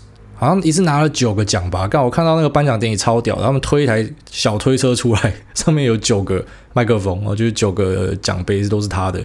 [0.45, 1.89] 好像一次拿了九个奖吧。
[1.89, 9.25] 刚我看到那个颁奖典礼超屌，他们推一台小推车出来，上面有九个麦克风，哦，就是九个奖杯都是他的。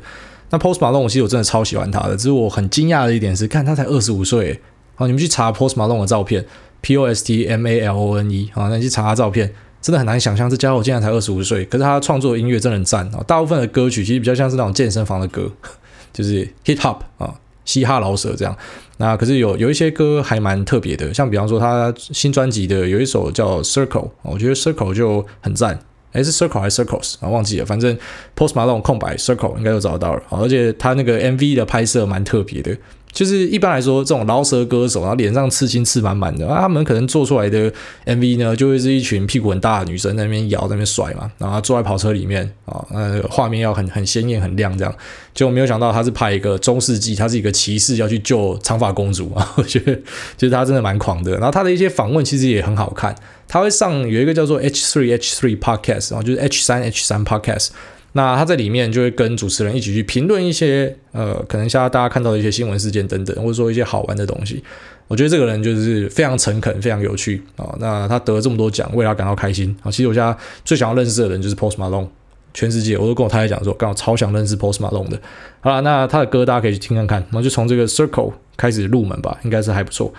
[0.52, 4.60] 那 Post Malone 其实我真的超喜欢他的，只是我很惊讶的一点是，看他才二十五岁。
[4.96, 6.46] 好，你们去查 Post Malone 的照片
[6.82, 9.54] ，P O S T M A L O N E，好，那你去查他照片。
[9.82, 13.24] 真的很难想象，这家伙竟然才二十五岁，可是他创作的音乐真的很赞啊！
[13.26, 15.50] 大部分的歌曲其实比较像是那种健身房的歌，
[16.12, 18.54] 就是 hip hop 啊，嘻哈老舍这样。
[19.02, 25.80] 那可是有有一些歌还蛮特别的，像比方说他新专辑的有一首叫 Circle，我觉得 Circle 就很赞。
[26.12, 27.30] 诶，是 Circle 还是 Circles 啊？
[27.30, 27.98] 忘记了，反正
[28.36, 30.24] Post Malone 空白 Circle 应该都找得到了。
[30.30, 32.76] 而且他那个 MV 的拍摄蛮特别的。
[33.12, 37.72] 就是一般来说，这种饶舌歌手，然后脸上刺青刺满满的，啊，他们可能做出来的
[38.06, 44.96] MV 呢，就会是一群屁股很大的女生在那边摇，在那边甩嘛，然后坐在跑车里面啊，那画面要很很鲜艳、很亮这样。
[45.34, 49.96] 结果没有想到他是拍一个中世纪，他是一个骑士要去救长发公主啊， 我觉得
[50.38, 51.32] 就是他真的蛮狂的。
[51.34, 53.16] 然后他的一些访问其实也很好看，
[53.48, 57.70] 他会上有一个叫做 H3 H3 Podcast，然后就是 H 三 H 三 Podcast。
[58.14, 64.64] 那他在里面就会跟主持人一起去评论一些呃，可能现在大家看到的一些新闻事件等等，或者说一些好玩的东西。
[65.08, 67.76] 我觉得这个人就是非常诚恳，非常有趣啊。
[67.80, 69.90] 那他得了这么多奖，为他感到开心啊。
[69.90, 72.08] 其实我现在最想要认识的人就是 Post Malone，
[72.54, 75.20] 全世界我都跟我太太讲说，刚好超想认识 Post Malone 的。
[75.62, 80.14] 好了，那他的歌大家可以去听看看，然后就从这个 Circle 开始入门吧，应该是还不错。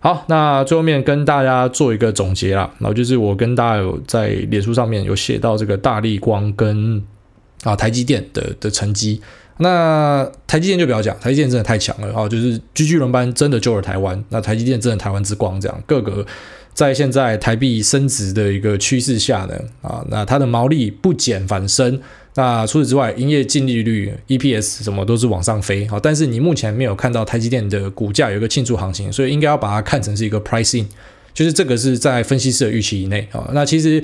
[0.00, 7.02] 好，那最后面跟大家做一个总结啦，然后就是我跟大家有在脸书上面有写到这个大立光跟
[7.64, 9.20] 啊台积电的的成绩。
[9.58, 12.28] 那台积电就不要讲，台积电真的太强了啊！
[12.28, 16.26] 就是巨巨轮班真的救了台湾，那台积电真的台湾之光，这样各个
[16.72, 22.00] 在现在台币升值的一个趋势下呢啊，那它的毛利不减反升，
[22.34, 26.00] 那除此之外，营业净利率、EPS 什么都是往上飞啊。
[26.02, 30.86] 但是你目前没有看到台积电的股价有一个庆祝行情，所以应该要把它看成是一个 pricing，
[31.32, 33.48] 就是这个是在分析师的预期以内啊。
[33.54, 34.02] 那其实。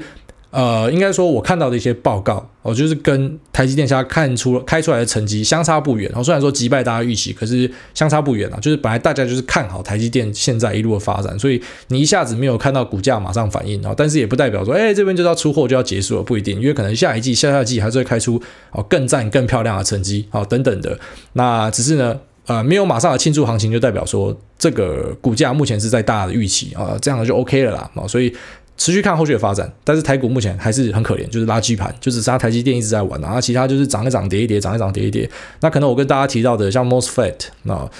[0.51, 6.11] 呃，应该说，我看到的一些报告，哦，就是跟台积电下看出开出来的成绩相差不远。
[6.11, 8.59] 然哦，虽然说击败大家预期，可是相差不远啊。
[8.61, 13.95] 就是本来大家就是看好台积电现在一路的发展，所以你一下子没有看到股价马上反应啊。
[13.97, 20.99] 但是也不代表说，哎，这边就要出货就要结束了，不一定，因为可能下一季、下下季还是会开出哦更赞、更漂亮的成绩，哦等等的。
[21.35, 27.89] 那只是呢，呃，没有马上的庆祝行情，就代表说这个股价目前是在大的预期啊，这样就 OK 了啦。
[27.95, 28.35] 啊，所以。
[28.81, 35.29] 持续看后续的发展，但是台股目前还是很可怜，就是垃圾盘，就只是它台积电一直在玩，然后其他就是涨一涨跌一跌，涨一涨跌一跌。
[35.61, 37.91] 那可能我跟大家提到的像 MOSFET 那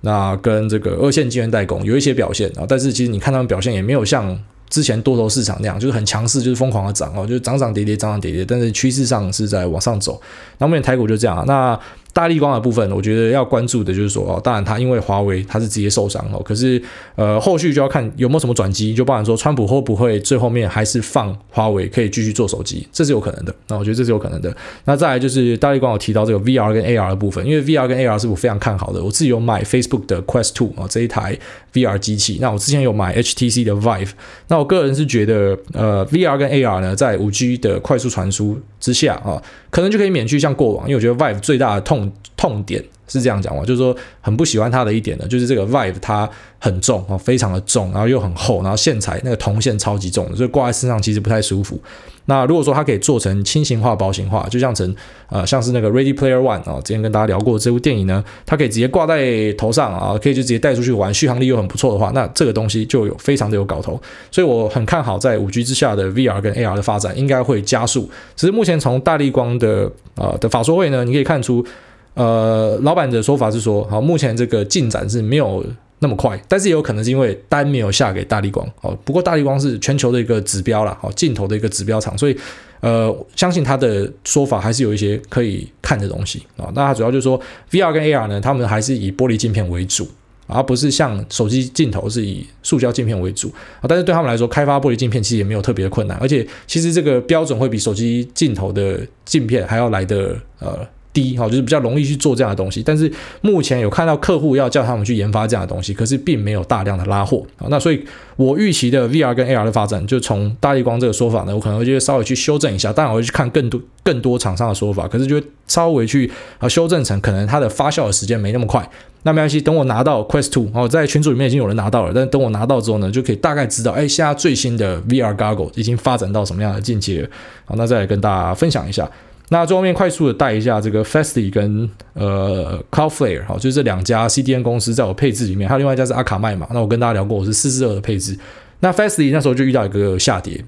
[0.00, 4.34] 那跟这个二线晶圆代工有一些表现啊，但是其实你看他们表现也没有像
[4.70, 10.18] 之前多头市场那样，就是很强势，就是疯狂的涨哦，就是涨涨跌跌，涨涨跌跌，但是趋势上是在往上走。
[10.56, 11.78] 那目前台股就这样啊，那。
[12.12, 16.80] 大立光的部分，我觉得要关注的就是说哦，当然它因为华为它是直接受伤哦，可是
[17.14, 23.54] 呃后续就要看有没有什么转机，就包含说川普会不会最后面还是放华为可以继续做手机，这是有可能的。
[23.68, 24.54] 那我觉得这是有可能的。
[24.86, 31.38] 那再来就是大立光有提到这个 VR 跟 AR 的部分，因为 VR 跟 AR 是我非常看好的，我自己有买 Facebook 的 Quest Two 啊这一台
[31.72, 34.10] VR 机器，那我之前有买 HTC 的 Vive，
[34.48, 41.99] 那我个人是觉得呃 VR 跟 AR 呢在 5G 的快速传输之下啊，可能就可以免去像过往，因为我觉得 Vive 最大的痛。
[42.36, 51.80] 痛点是这样讲嘛，就是说很不喜欢它的一点呢，就是这个 Vive 它很重啊，非常的重，然后又很厚，然后线材那个铜线超级重，所以挂在身上其实不太舒服。
[52.26, 54.94] 那如果说它可以做成轻型化、薄型化，就像成
[55.30, 64.00] 呃像是那个 Ready Player One 啊，之前跟大家聊过这部电影呢，它可以直接挂在头上啊，可以就直接带出去玩，续航力又很不错的话，那这个东西就有非常的有搞头。
[64.30, 68.08] 所以我很看好在五 G 之下的 VR 跟 AR 的发展应该会加速。
[68.36, 71.66] 只是目前从大立光的呃的法说会呢，你可以看出。
[72.14, 75.64] 呃，老板的说法是说，好，目前这个进展是没有
[76.00, 82.36] 那么快，但是也有可能是因为单没有下给大力光，哦，不过大力光是全球的一个指标啦，好，镜头的一个指标厂，所以
[82.80, 86.72] 呃，相信他的说法还是有一些可以看的东西啊。
[86.74, 90.08] 那他主要就是说，VR 跟 AR 呢，他们还是以玻璃镜片为主，
[90.46, 93.86] 而不是像手机镜头是以塑胶镜片为主啊。
[93.86, 100.78] 但是对他们来说，开发玻璃镜片其实也没有特别困难，而且其实这个标准会比手机镜头的镜片还要来的呃。
[101.12, 107.66] 低哈，就是比较容易去做这样的东西，但是目前有看到客户要叫他们去研发这样的东西，可是并没有大量的拉货啊。
[107.68, 108.04] 那所以
[108.36, 112.92] 我预期的 VR 跟 AR 的发展，就从大立光这个说法呢，我可能会稍微去修正一下。
[112.92, 118.88] 当然我会去看更多更多厂商的说法，可是就会稍微去啊修正成可能它的发酵的时间没那么快。
[119.22, 127.28] 那没关系，等我拿到 Quest Two 哦，在群组里面已经有人拿到了，但等我拿到之后呢，就可以大概知道，哎，现在最新的 VR Goggle 已经发展到什么样的境界了。
[127.66, 129.10] 好，那再来跟大家分享一下。
[129.52, 136.68] 那最后面快速的带一下这个 Fastly 跟呃 Cloudflare 好，就是这两家 CDN 公司在我配置里面，还有另外一家是阿卡麦嘛。
[136.72, 138.38] 那我跟大家聊过，我是四四二的配置。
[138.78, 140.64] 那 Fastly 那时候就遇到一个下跌，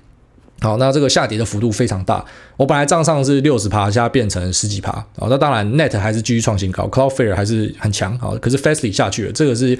[0.60, 2.24] 好，那这个下跌的幅度非常大。
[2.56, 4.90] 我本来账上是六十趴，现在变成十几趴。
[5.16, 8.18] 好，那当然 Net 还是继续创新高，Cloudflare 还是很强。
[8.18, 9.78] 好，可是 Fastly 下去了，这个是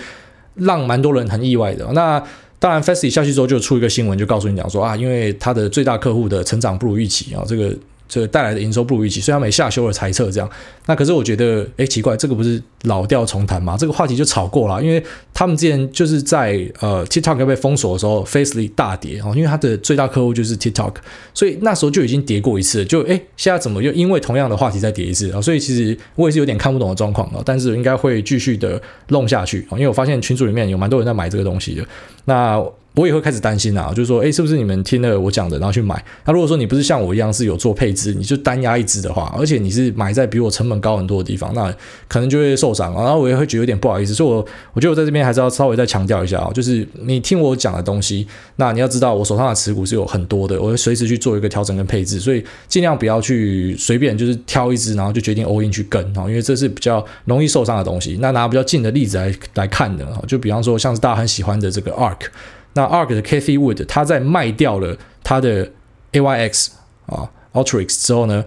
[0.55, 1.85] 让蛮多人很意外的。
[1.93, 2.23] 那
[2.61, 7.77] 当然 Fastly 下去之后就出一个新闻，就告诉你讲说啊，因为它的最大客户的成长不如预期啊，这个。
[8.13, 10.47] 这个带来的营收不如预期，所以他们也下修了猜测，这样。
[10.85, 13.75] 那可是我觉得，哎，奇怪，这个不是老调重弹吗？
[13.79, 20.97] 这个话题就炒过了，因为他们之前就是在呃 TikTok 要被封锁的时候，Facely 大跌哦，因为它的最大客户就是 TikTok，
[21.33, 25.41] 所以那时候就已经跌过一次，就哎，现在怎么又因为同样的话题再跌一次啊？
[25.41, 31.83] 所以其实我也是有点看不懂的状况啊，但是应该会继续的弄下去啊，因为我发现群组里面有蛮多人在买这个东西的。
[32.27, 32.63] 那
[32.95, 36.05] 我也会开始担心啊，就是说，诶，是不是你们听了我讲的，然后去买？
[36.27, 41.75] 那如果说你不是像我一样是有做配置，你就单押一支的话，而且你是买在比我成本高很多的地方，那
[42.07, 42.93] 可能就会受伤。
[42.93, 48.27] 然后我也会觉得有点不好意思，所以我我觉得我在这边还是要稍微再强调一下啊，就是你听我讲的东西，
[48.57, 58.19] 那你要知道我手上的持股是有很多的，我会随时去做一个调整跟配置，所以尽量不要去随便就是挑一支，然后就决定 all in 去跟啊，因为这是比较容易受伤的东西。
[58.21, 62.27] 那拿比较近的例子来来看的啊，就比方说像是大家很喜欢的这个 ARK。
[62.75, 65.71] 那 ARK 的 Cathie Wood，他在卖掉了他的
[66.13, 66.69] AYX
[67.07, 68.45] 啊 a l t r i x 之后呢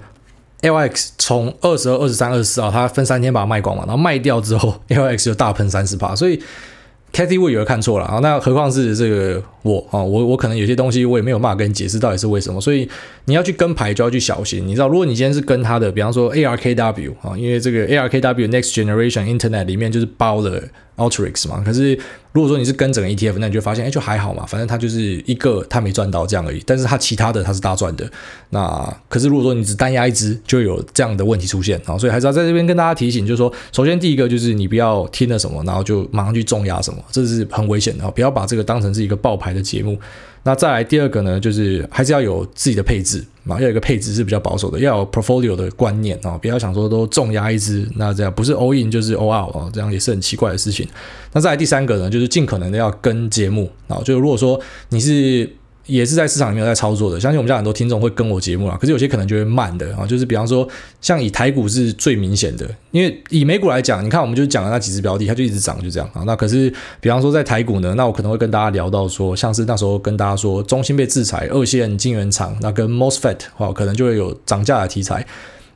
[0.62, 6.42] ，AYX 从二十二、二十三、二十四啊，他分三天把它卖光嘛，然后卖掉之后， AYX 就大喷三十趴，所以
[7.14, 12.90] Cathie Wood 有看错了啊，那何况是这个我啊，我我可能有些东西我也没有办法跟你解释到底是为什么，所以
[13.26, 20.62] 你要去跟牌就要去小心，你知道，如果你今天是跟他的，比方说 ARKW 啊，因为这个 ARKW Next Generation Internet 里面就是包了
[20.97, 21.97] Ultrix 嘛，可是。
[22.36, 26.62] 如果说你是跟整个 ETF，那你就发现，哎，就还好嘛，反正它就是一个，它没赚到这样而已。
[26.65, 28.05] 但是它其他的它是大赚的。
[28.49, 31.97] 那可是如果说你只单押一只，就有这样的问题出现啊。
[31.97, 38.12] 所以还是要在这边跟大家提醒，就是说，首先第一个就是你不要听了什么，然后就马上去重压什么，这是很危险的。
[38.12, 39.97] 不要把这个当成是一个爆牌的节目。
[40.43, 50.88] 那再来第二个呢，就是还是要有自己的配置啊，要有一个配置是比较保守的，要有 portfolio 的观念哦，不要想说都重压一支，那这样不是 all in 就是 all out 哦，这样也是很奇怪的事情。
[51.34, 55.49] 那再来第三个呢，就是尽可能的要跟节目啊，就如果说你是。
[55.88, 60.67] 也是在市场里面在操作的，相信我们家很多听众会跟我节目啊，可是有些可能就会慢的啊，就是比方说
[61.00, 66.24] 像以台股是最明显的，因为以美股来讲，你看我们就讲了那几只标的，它就一直涨，就这样啊。
[66.26, 75.26] 那可是比方说在台股呢，那我可能会跟大家聊到说，像是那时候跟大家说中芯被制裁，二线晶圆厂那跟 MOSFET 哈，可能就会有涨价的题材。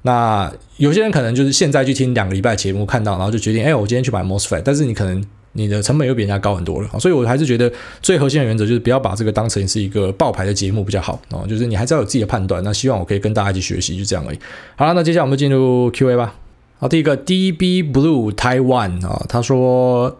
[0.02, 5.24] 那有些人可能就是现在去听两个礼拜节目看到，然后就决定，哎，我今天去买 MOSFET，但是你可能。
[5.54, 12.64] 你的成本又比人家高很多了，所以我还是觉得最核心的原则就是不要把这个当成是一个爆牌的节目比较好哦，就是你还是要有自己的判断。
[12.64, 14.40] 那希望我可以跟大家一起学习，就这样而已。
[14.76, 16.36] 好了，那接下来我们进入 Q&A 吧。
[16.78, 20.20] 好，第一个 DB Blue Taiwan 啊，他说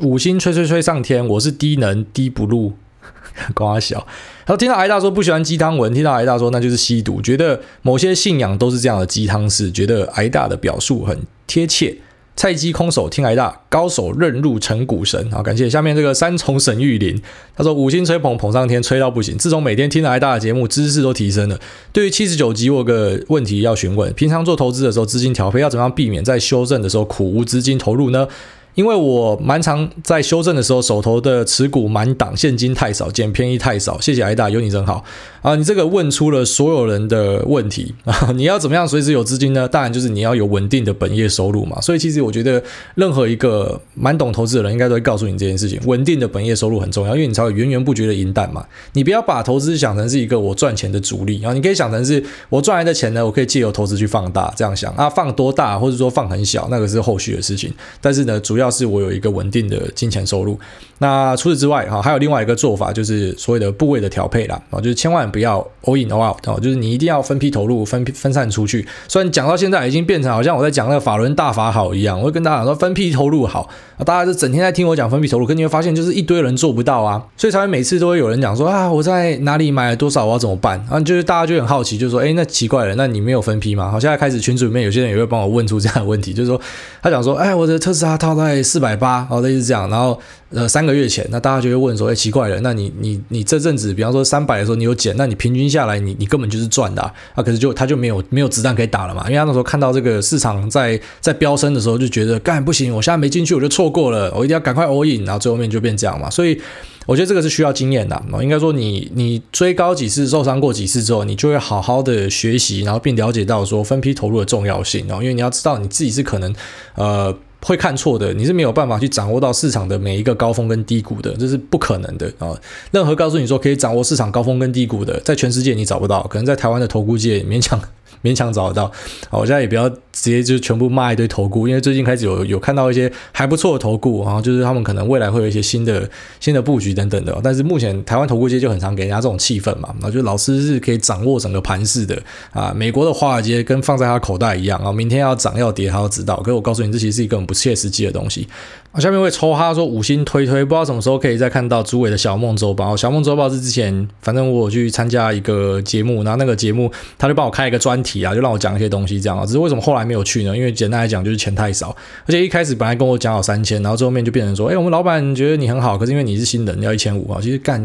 [0.00, 2.72] 五星吹吹吹上天，我是低能低 blue，
[3.54, 3.98] 光他小。
[4.46, 11.96] 然后听到癌大说不喜欢鸡汤文，听到癌大说那就是吸毒，觉得某些信仰都是这样的鸡汤式，觉得癌大的表述很贴切。
[12.36, 15.30] 菜鸡空手听挨大，高手认入成股神。
[15.30, 17.20] 好，感谢下面这个三重神玉林，
[17.56, 19.38] 他说五星吹捧捧上天，吹到不行。
[19.38, 21.58] 自从每天听了癌大的节目，知识都提升了。
[21.92, 28.28] 对于七十九集，我有个问题要询问：平常做投资的时候，资金调配要怎么样避免在修正的时候苦无资金投入呢？
[28.76, 33.98] 因为我蛮常在修正的时候，手头的持股满档，现金太少，捡便宜太少。
[34.00, 35.02] 谢谢癌大，有你真好
[35.40, 35.56] 啊！
[35.56, 38.30] 你这个问出了所有人的问题 啊！
[38.36, 39.66] 你要怎么样随时有资金呢？
[39.66, 41.80] 当然就是你要有稳定的本业收入嘛。
[41.80, 42.62] 所以其实我觉得，
[42.96, 48.62] 任何一个蛮懂投资的人，应该都会告诉你这件事情：稳定的本业收入很重要，因为你才有源源不绝的银弹嘛。
[48.92, 51.54] 你不要把投资想成是一个我赚钱的主力啊！
[51.54, 57.72] 你可以想成是我赚来的钱呢，我可以借由投资去放大，这样想啊，放多大或者说放很小，那个是后续的事情。
[58.02, 60.58] 但是呢，主要要是我有一个稳定的金钱收入。
[60.98, 68.86] 那除此之外，哈，还有另外一个做法，就是所谓的部位的调配啦，啊，就是千万不要 all in all out，就是你一定要分批投入，分批分散出去。
[69.06, 73.68] 虽然讲到现在已经变成好像我在讲那个法轮大法好一样，我会跟大家讲说分批投入好，
[74.06, 80.82] 大家就整天在听我讲分批投入，可你会发现就是一堆人做不到啊，所以才会每次都会有人讲说啊，我在哪里买了多少，我要怎么办？
[80.90, 83.90] 啊，就是大家就很好奇，就说，哎，那奇怪了，那你没有分批吗？
[83.90, 86.58] 好，现在开始群组里面有些人也会帮我问出这样的问题，就是说
[87.02, 90.18] 他讲说，哎，我的特斯拉套在四百八，哦，类似这样，然后。
[90.50, 106.58] 呃，三个月前，那大家就会问说，哎，奇怪了，那你你你这阵子，比方说三百的时候，你有减，那你平均下来你，你根本就是赚的啊，啊，可是就他就没有没有子弹可以打了嘛，因为他那时候看到这个市场在在飙升的时候，就觉得干不行，我现在没进去，我就错过了，我一定要赶快 all in，然后最后面就变这样嘛，所以
[107.06, 116.54] 我觉得这个是需要经验的，应该说你你追高几次，受伤过几次之后，你就会好好的学习，然后并了解到说分批投入的重要性，然后因为你要知道你自己是可能
[116.94, 117.36] 呃。
[117.66, 122.56] 会看错的，你是没有办法去掌握到市场的每一个高峰跟低谷的，这是不可能的啊！
[122.92, 127.80] 任何告诉你说可以掌握市场高峰跟低谷的，在全世界你找不到，可能在台湾的投顾界勉强。
[128.22, 128.90] 勉强找得到，
[129.28, 136.08] 好，我现在也不要直接就全部骂一堆投顾，因为最近开始有有看到一些还不错的投顾，然后就是他们可能未来会有一些新的
[136.40, 142.20] 新的布局等等的，但是目前台湾投顾界就很常给人家这种气氛嘛，然后就老师是可以掌握整个盘势的。
[142.52, 148.48] 啊，美国的华尔街跟放在他口袋一样啊，明天要涨要跌他都知道，可是我告诉你，这其实是一个很不切实际的东西。
[148.96, 152.96] 我下面会抽哈说五星推推，不知道什么时候可以再看到朱伟的小梦周报。
[152.96, 159.44] 小梦周报是之前，反正我有去参加一个节目，然后那个节目他就帮我开一个专题啊，就让我讲一些东西这样啊。
[159.44, 160.56] 只是为什么后来没有去呢？
[160.56, 167.38] 因为简单来讲就是钱太少，而且一开始本来跟我讲好三千，然后最后面就变成说，哎，我们老板觉得你很好，可是因为你是新人，要一千五啊。
[167.42, 167.78] 其实干，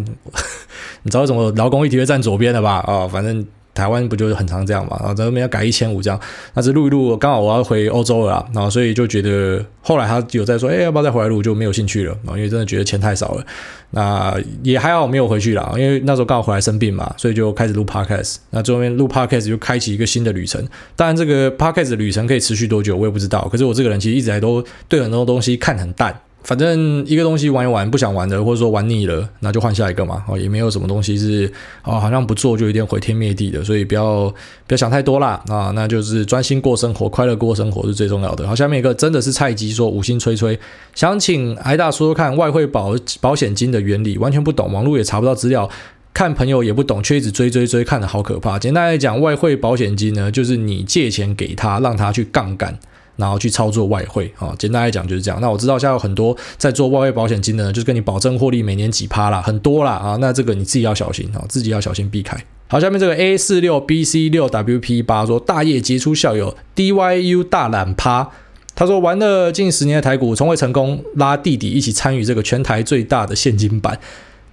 [1.03, 2.75] 你知道为什么劳工议题会站左边的吧？
[2.87, 3.45] 啊，反正。
[3.73, 4.97] 台湾不就是很常这样嘛？
[4.99, 6.19] 然后在那边要改一千五这样，
[6.53, 11.41] 那是录一录，刚好我要回欧洲了，然后所以就觉得后来他有在说，哎，要不要再回来录？
[11.41, 13.45] 就没有兴趣了，因为真的觉得钱太少了。
[13.93, 18.37] 那也还好没有回去啦，因为那时候刚好回来生病嘛，所以就开始录 podcast。
[18.51, 20.65] 那最后面录 podcast 就开启一个新的旅程。
[20.95, 23.47] 当然，这个 podcast 的旅程可以持续多久，我也不知道。
[23.51, 26.17] 可是我这个人其实一直来都对很多东西看很淡。
[26.43, 30.23] 反正一个东西玩一玩，不想玩的，或者说玩腻了，那就换下一个嘛。
[30.27, 31.51] 哦，也没有什么东西是
[31.83, 34.27] 哦，好像不做就有点毁天灭地的，所以不要
[34.65, 35.41] 不要想太多啦。
[35.47, 38.47] 啊，那就是专心过生活，快乐过生活是最重要的。
[38.47, 40.59] 好，下面一个真的是菜鸡说五星吹吹，
[40.95, 45.69] 想请挨大说说看外汇保保险金的原理，完全不懂，网络也查不到资料，
[46.11, 48.57] 看朋友也不懂，却一直追追追，看得好可怕。
[48.57, 52.79] 简单来讲，外汇保险金呢，就是你借钱给他，让他去杠杆。
[53.15, 55.39] 然后去操作外汇啊，简单来讲就是这样。
[55.41, 60.17] 那我知道现在有很多在做外汇保险金的，就是跟你保证获利每年几趴啦，很多啦啊。
[60.21, 62.37] 那这个你自己要小心啊，自己要小心避开。
[62.67, 68.29] 好，下面这个 A 四六 B C 六 W P 八说，大业杰出校友 D Y U 大懒趴，
[68.73, 73.99] 他说玩了近十年的台股，从未成功拉弟弟一起参与这个全台最大的现金版，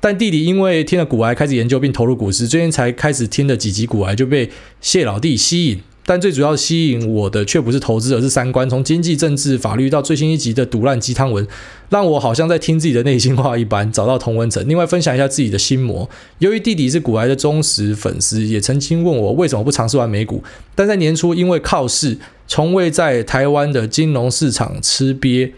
[0.00, 4.50] 但弟弟因为听了股癌开始研究并投入股市，最近才开始听了几集股癌就被
[4.80, 5.80] 谢老弟吸引。
[6.08, 8.66] 但最主要吸引我的却不是投资，而是三观。
[8.66, 11.46] 从经济、政治、法律到最新一集的毒烂鸡汤文，
[11.90, 14.66] 让我好像在听自己的内心话一般，找到同文层。
[14.66, 16.08] 另外分享一下自己的心魔。
[16.38, 20.42] 由于弟弟是股癌的忠实粉丝，也曾经问我为什么不尝试玩美股。
[20.74, 25.52] 但在年初因为靠市，从未在台湾的金融市场吃瘪，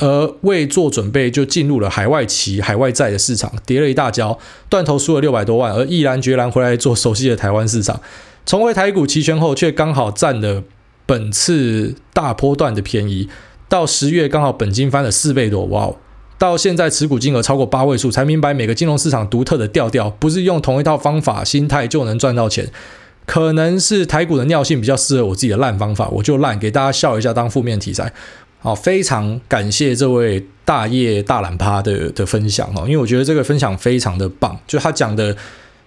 [0.00, 4.36] 而未做准备就进入了海外期、海外债的市场，跌了一大跤，
[4.68, 8.00] 断头输了六百多万，而毅然决然回来做熟悉的台湾市场。
[8.46, 10.62] 重回台股期权后，却刚好占了
[11.04, 13.28] 本次大波段的便宜。
[13.68, 15.92] 到十月刚好本金翻了四倍多，哇！
[16.38, 22.70] 到现在持股金额超过八位数，才明白每个金融市场独特的调调，不是用同一套方法、心态就能赚到钱。
[23.24, 28.12] 可能是台股的尿性比较适合我自己的烂方法，我就烂，给大家笑一下当负面题材。
[28.60, 35.36] 好，非常感谢这位大业大懒趴的的分享哦，因为我觉得这个分享非常的棒，就他讲的。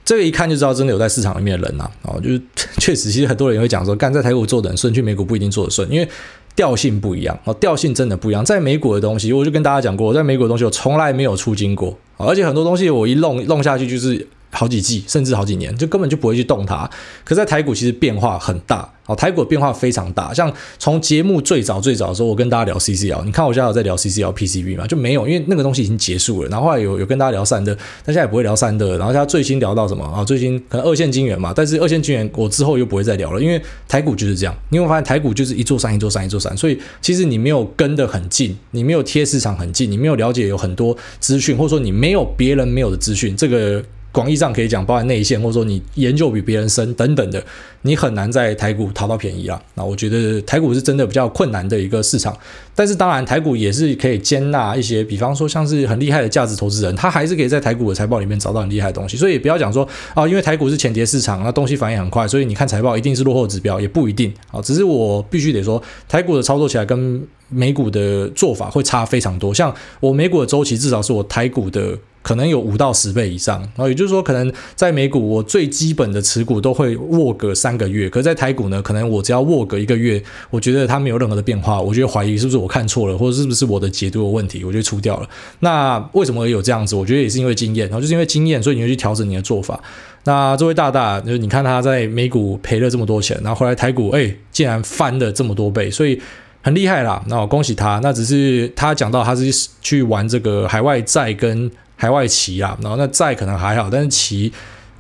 [0.10, 2.42] 这个一看就知道，真的有在市场里面的人呐，哦，就是
[2.82, 6.10] 确实，其实很多人也会讲说，干在台股做的很顺，去美股不一定做的顺，因为
[6.56, 8.44] 调性不一样，哦，调性真的不一样。
[8.44, 14.28] 在美股的东西，我就跟大家讲过，我在美股的东西我从来没有出金过，而且很多东西我一弄弄下去就是。
[14.52, 16.90] 好几季，甚至好几年，就根本就不会去动它。
[17.24, 20.34] 可在台股其实变化很大，好，台股变化非常大。
[20.34, 24.88] 像从节目最早最早的时候，我跟大家聊 CCL，你看我现在有在聊 CCL PCB 嘛？
[24.88, 26.50] 就没有，因为那个东西已经结束了。
[26.50, 28.98] 然后后来有有跟大家聊散热，但现在也不会聊散热。
[28.98, 30.24] 然后现在最新聊到什么啊？
[30.24, 34.56] 最新可能二线金元嘛，但是二线金元我之后又不会再聊了，因为台股就是这样。
[34.70, 43.84] 你会发现台股就是一座山一座山一座山，所以其实你没有跟得很近，你没有贴市场很近，你没有了解有很多资讯，或者说你没有别人没有的资讯，这个。
[44.12, 47.44] 广义上可以讲，包含内线，或者说你研究比别人深等等的，
[47.84, 49.62] 你很难在台股淘到便宜啊。
[49.76, 52.36] 那我觉得台股是真的比较困难的一个市场，
[52.80, 59.18] 但是当然台股也是可以接纳一些，比方说像是很厉害的价值投资人，他还是可以在台股的财报里面找到很厉害的东西。
[59.18, 64.62] 所以不要讲说啊，因为台股是前跌市场，那东西反应很快，所以你看财报一定是落后指标，也不一定啊。
[64.62, 69.54] 只是我必须得说，台股的操作起来跟美股的做法会差非常多。
[69.54, 72.00] 像我美股的周期，至少是我台股的。
[72.22, 85.28] 可能有五到十倍以上，然后也就是说，可能在美股我最基本的持股都会握个三个月，可在台股呢，可能我只要握个一个月，我觉得它没有任何的变化，我觉得怀疑是不是我看错了，或者是不是我的解读有问题，我就出掉了。
[85.60, 86.96] 那为什么会有这样子？
[86.96, 89.78] 我觉得也是因为经验，然后就是因为经验，所以你会去调整你的做法。
[90.24, 96.22] 那这位大大，就是你看他在美股赔了这么多钱，然后回来台股，哎，竟然翻了这么多倍，所以
[96.62, 97.22] 很厉害啦。
[97.28, 98.00] 那我恭喜他。
[98.04, 99.52] 那只是他讲到他是
[99.82, 101.70] 去玩这个海外债跟。
[102.02, 104.50] 海外期啊，然后那债可能还好，但是期，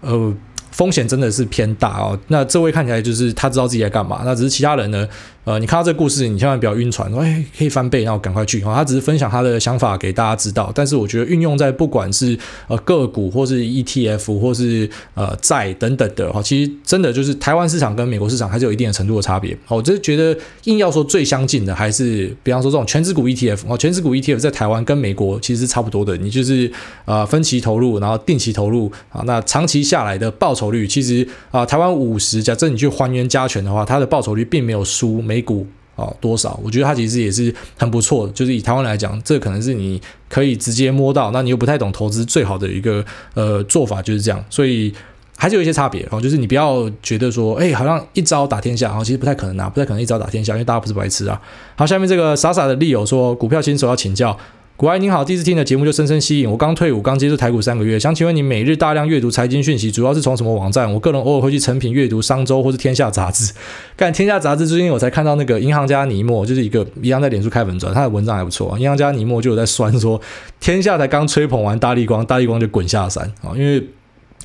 [0.01, 0.33] 呃，
[0.69, 2.19] 风险真的是偏大哦。
[2.27, 5.07] 那这位看起来就是他知道自己在干嘛，那只是其他人呢？
[5.49, 8.59] 呃，你看到这个故事，你千万不要晕船，说哎可以翻倍，然后赶快去。
[8.59, 12.37] 他只是分享他的想法给大家知道，但是我觉得运用在不管是
[12.67, 19.57] 呃个股或是 ETF 或是呃债等等的哈，其实真的就是台湾市场跟美国市场还是有一定的程度的差别。
[19.69, 26.71] 我就觉得硬要说最相近的，还是比方说这种权值股 ETF 哦，权值股 ETF 在台湾跟美国其实是差不多的，你就是
[27.05, 35.38] 呃分期投入，然后定期投入啊，那长期下来的报酬率其实啊、台湾五十假设你去还原加权的话，它的报酬率并没有输美。
[35.39, 35.65] 一股
[35.95, 36.59] 啊，多少？
[36.63, 44.93] 我觉得它其实也是很不错的，就是以台湾来讲，这可能是你可以直接摸到，那你又不太懂投资最好的一个呃做法就是这样，所以
[45.35, 51.41] 还是有一些差别哦，就是你不要觉得说，哎，好像一招打天下，哦，其实不太可能啊，不太可能一招打天下，因为大家不是白痴啊。
[51.75, 54.37] 好，下面这个傻傻的利友说，股票新手要请教。
[54.79, 56.55] 股癌您好，第一次听的节目就深深吸引我。
[56.55, 60.89] 刚退伍，刚接触台股三个月，想请问你每日大量阅读财经讯息，主要是从什么网站？
[60.93, 63.51] 我个人偶尔会去诚品阅读商周或是天下杂志。
[63.97, 68.79] 看天下杂志，最近我才看到那个银行家尼莫，就是一个一样在脸书开粉专，他的文章还不错。
[68.79, 70.17] 银行家尼莫就有在酸说，
[70.61, 73.85] 天下才刚吹捧完大立光，大立光就滚下山啊，因为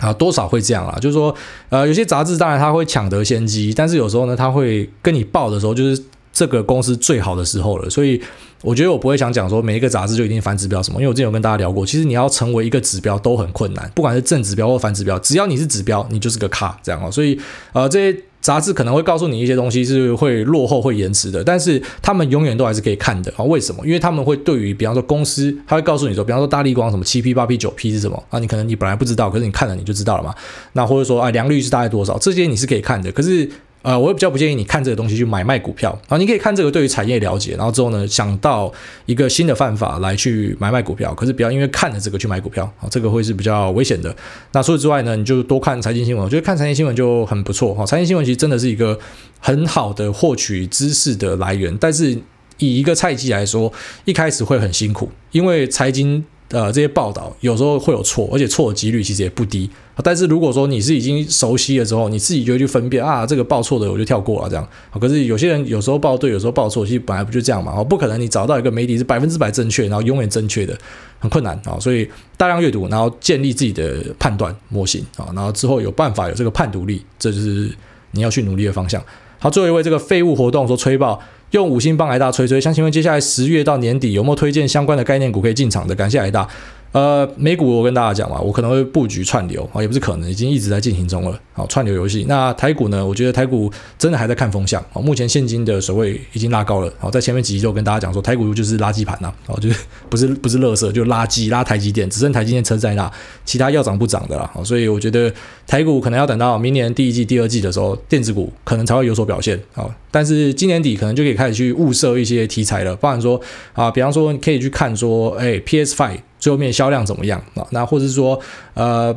[0.01, 1.33] 啊多少会这样啦，就是说
[1.69, 8.21] 呃有些杂志当然他会抢得先机，但是有时候呢他会跟你报的时候就是这个公司最好的时候了，所以。
[8.65, 17.11] 我觉得我不会想讲说每一个杂志就一定反指标什么，因为我之前有跟大家聊过，其实你要成为一个指标都很困难，不管是正指标或反指标，只要你是指标，你就是个咖这样哦。
[17.11, 17.39] 所以
[17.75, 23.45] 呃，这些杂志可能会告诉你一些东西是会落后、会延迟的，但是他们永远都还是可以看的啊。
[23.45, 23.85] 为什么？
[23.87, 28.39] 因为他们会对于比方说公司，他会告诉你说，比方说大立光什么七 P、八 P、九 P 是什么啊？
[28.39, 30.35] 你可能你本来不知道，可是你看了你就知道了嘛。
[30.73, 32.19] 那或者说啊，良率是大概多少？
[32.19, 33.51] 这些你是可以看的，可是。
[33.85, 38.73] 呃，我也比较不建议你看这个东西去买卖股票啊，你可以看这个对于产业了解，然后之后呢，想到
[39.05, 44.17] 一个新的办法来去买卖股票，可是不要因为看了这个去买股票啊，这个会是比较危险的。
[44.53, 47.85] 那除此之外呢，你就多看财经新闻，我觉得看财经新闻就很不错哈。
[47.85, 48.99] 财经新闻其实真的是一个
[49.39, 52.19] 很好的获取知识的来源，但是
[52.57, 53.71] 以一个菜鸡来说，
[54.07, 56.25] 一开始会很辛苦，因为财经。
[56.51, 59.69] 呃，这些报道有时候会有错，而且错的几率其实也不低。
[60.03, 64.69] 但是如果说你是已经熟悉了之后，你自己就会去分辨啊，这个报错的我就跳过了这样。
[65.01, 67.83] 可是有些人有时候报对，有时候报错，其实本来不就这样嘛？
[67.83, 70.77] 不可能你找到一个媒体是百分之百正确，然后永远正确的，
[71.19, 71.79] 很困难啊。
[71.81, 77.71] 所以大量阅读，然后建立自己的判断模型啊，然后之后有办法有这个判读力，这就是
[78.11, 79.03] 你要去努力的方向。
[79.39, 81.21] 好，最后一位这个废物活动说吹爆。
[81.59, 85.95] 用五星帮挨大吹吹，想请问接下来十月到年底有没有推荐相关的概念股可以进场的？
[85.95, 86.49] 感谢挨大。
[86.95, 91.37] 呃，美股我跟大家讲嘛，我可能会布局串流啊，也不是可能，已经一直在进行中了。
[91.53, 92.25] 好，串流游戏。
[92.29, 93.05] 那台股呢？
[93.05, 93.69] 我觉得台股
[93.99, 95.03] 真的还在看风向啊。
[95.03, 96.93] 目前现金的水位已经拉高了。
[97.01, 103.11] 好，在前面几集就跟大家讲说，台股就是垃圾盘呐，哦，就是不是不是垃圾，就垃圾拉台积电，只剩台积电车在那，
[103.45, 104.49] 其他要涨不涨的啦。
[104.65, 105.33] 所以我觉得
[105.67, 109.61] 台股可能要等到明年第一季、第二季的时候，电子股可能才会有所表现。
[109.73, 113.41] 好，但是今年底可能就可以开始去物色一些题材了，包含说
[113.73, 116.19] 啊，比方说你可以去看说，哎，PS5。
[116.45, 117.67] 最后面销量怎么样啊？
[117.71, 118.39] 那或者是说，
[118.75, 119.17] 呃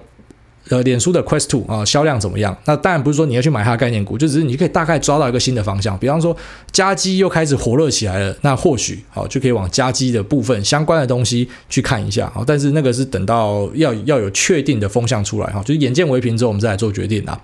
[0.69, 2.57] 呃，脸书的 Quest Two 啊，销量怎么样？
[2.63, 5.97] 那当然不是说你要去买它的概念股，就只是你可以大概抓到一个新的方向。
[5.99, 6.34] 比方说，
[6.71, 12.32] 家机又开始火热起来了，那或许好就可以往家机的部分相关的东西去看一下。
[12.34, 17.38] 好，但是那个是等到要要有确定的风向出来哈，就是眼见为凭之后，我们再来做决定啊。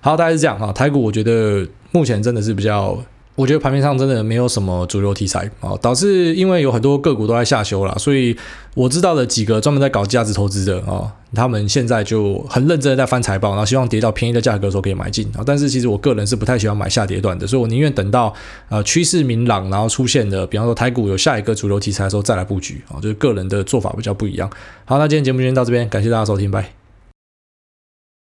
[0.00, 0.72] 好，大概是这样哈。
[0.72, 3.00] 台股我觉得目前真的是比较。
[3.38, 8.36] 我觉得盘面上真的没有什么主流题材啊，导致因为有很多个股都在下修了，所以
[8.74, 15.42] 我知道的几个专门在搞价值投资的啊，他们现在就很认真的在翻财报，然后希望跌到便宜的价格的时候可以买进啊。
[15.46, 18.34] 但是其实我个人是不太喜欢买下跌段的，所以我宁愿等到
[18.68, 24.50] 呃趋势明朗，然后出现的，比方说台股有下一个主流题材的时候再来布局啊，就是个人的做法比较不一样。
[24.84, 26.77] 好，那今天节目就先到这边，感谢大家收听，拜。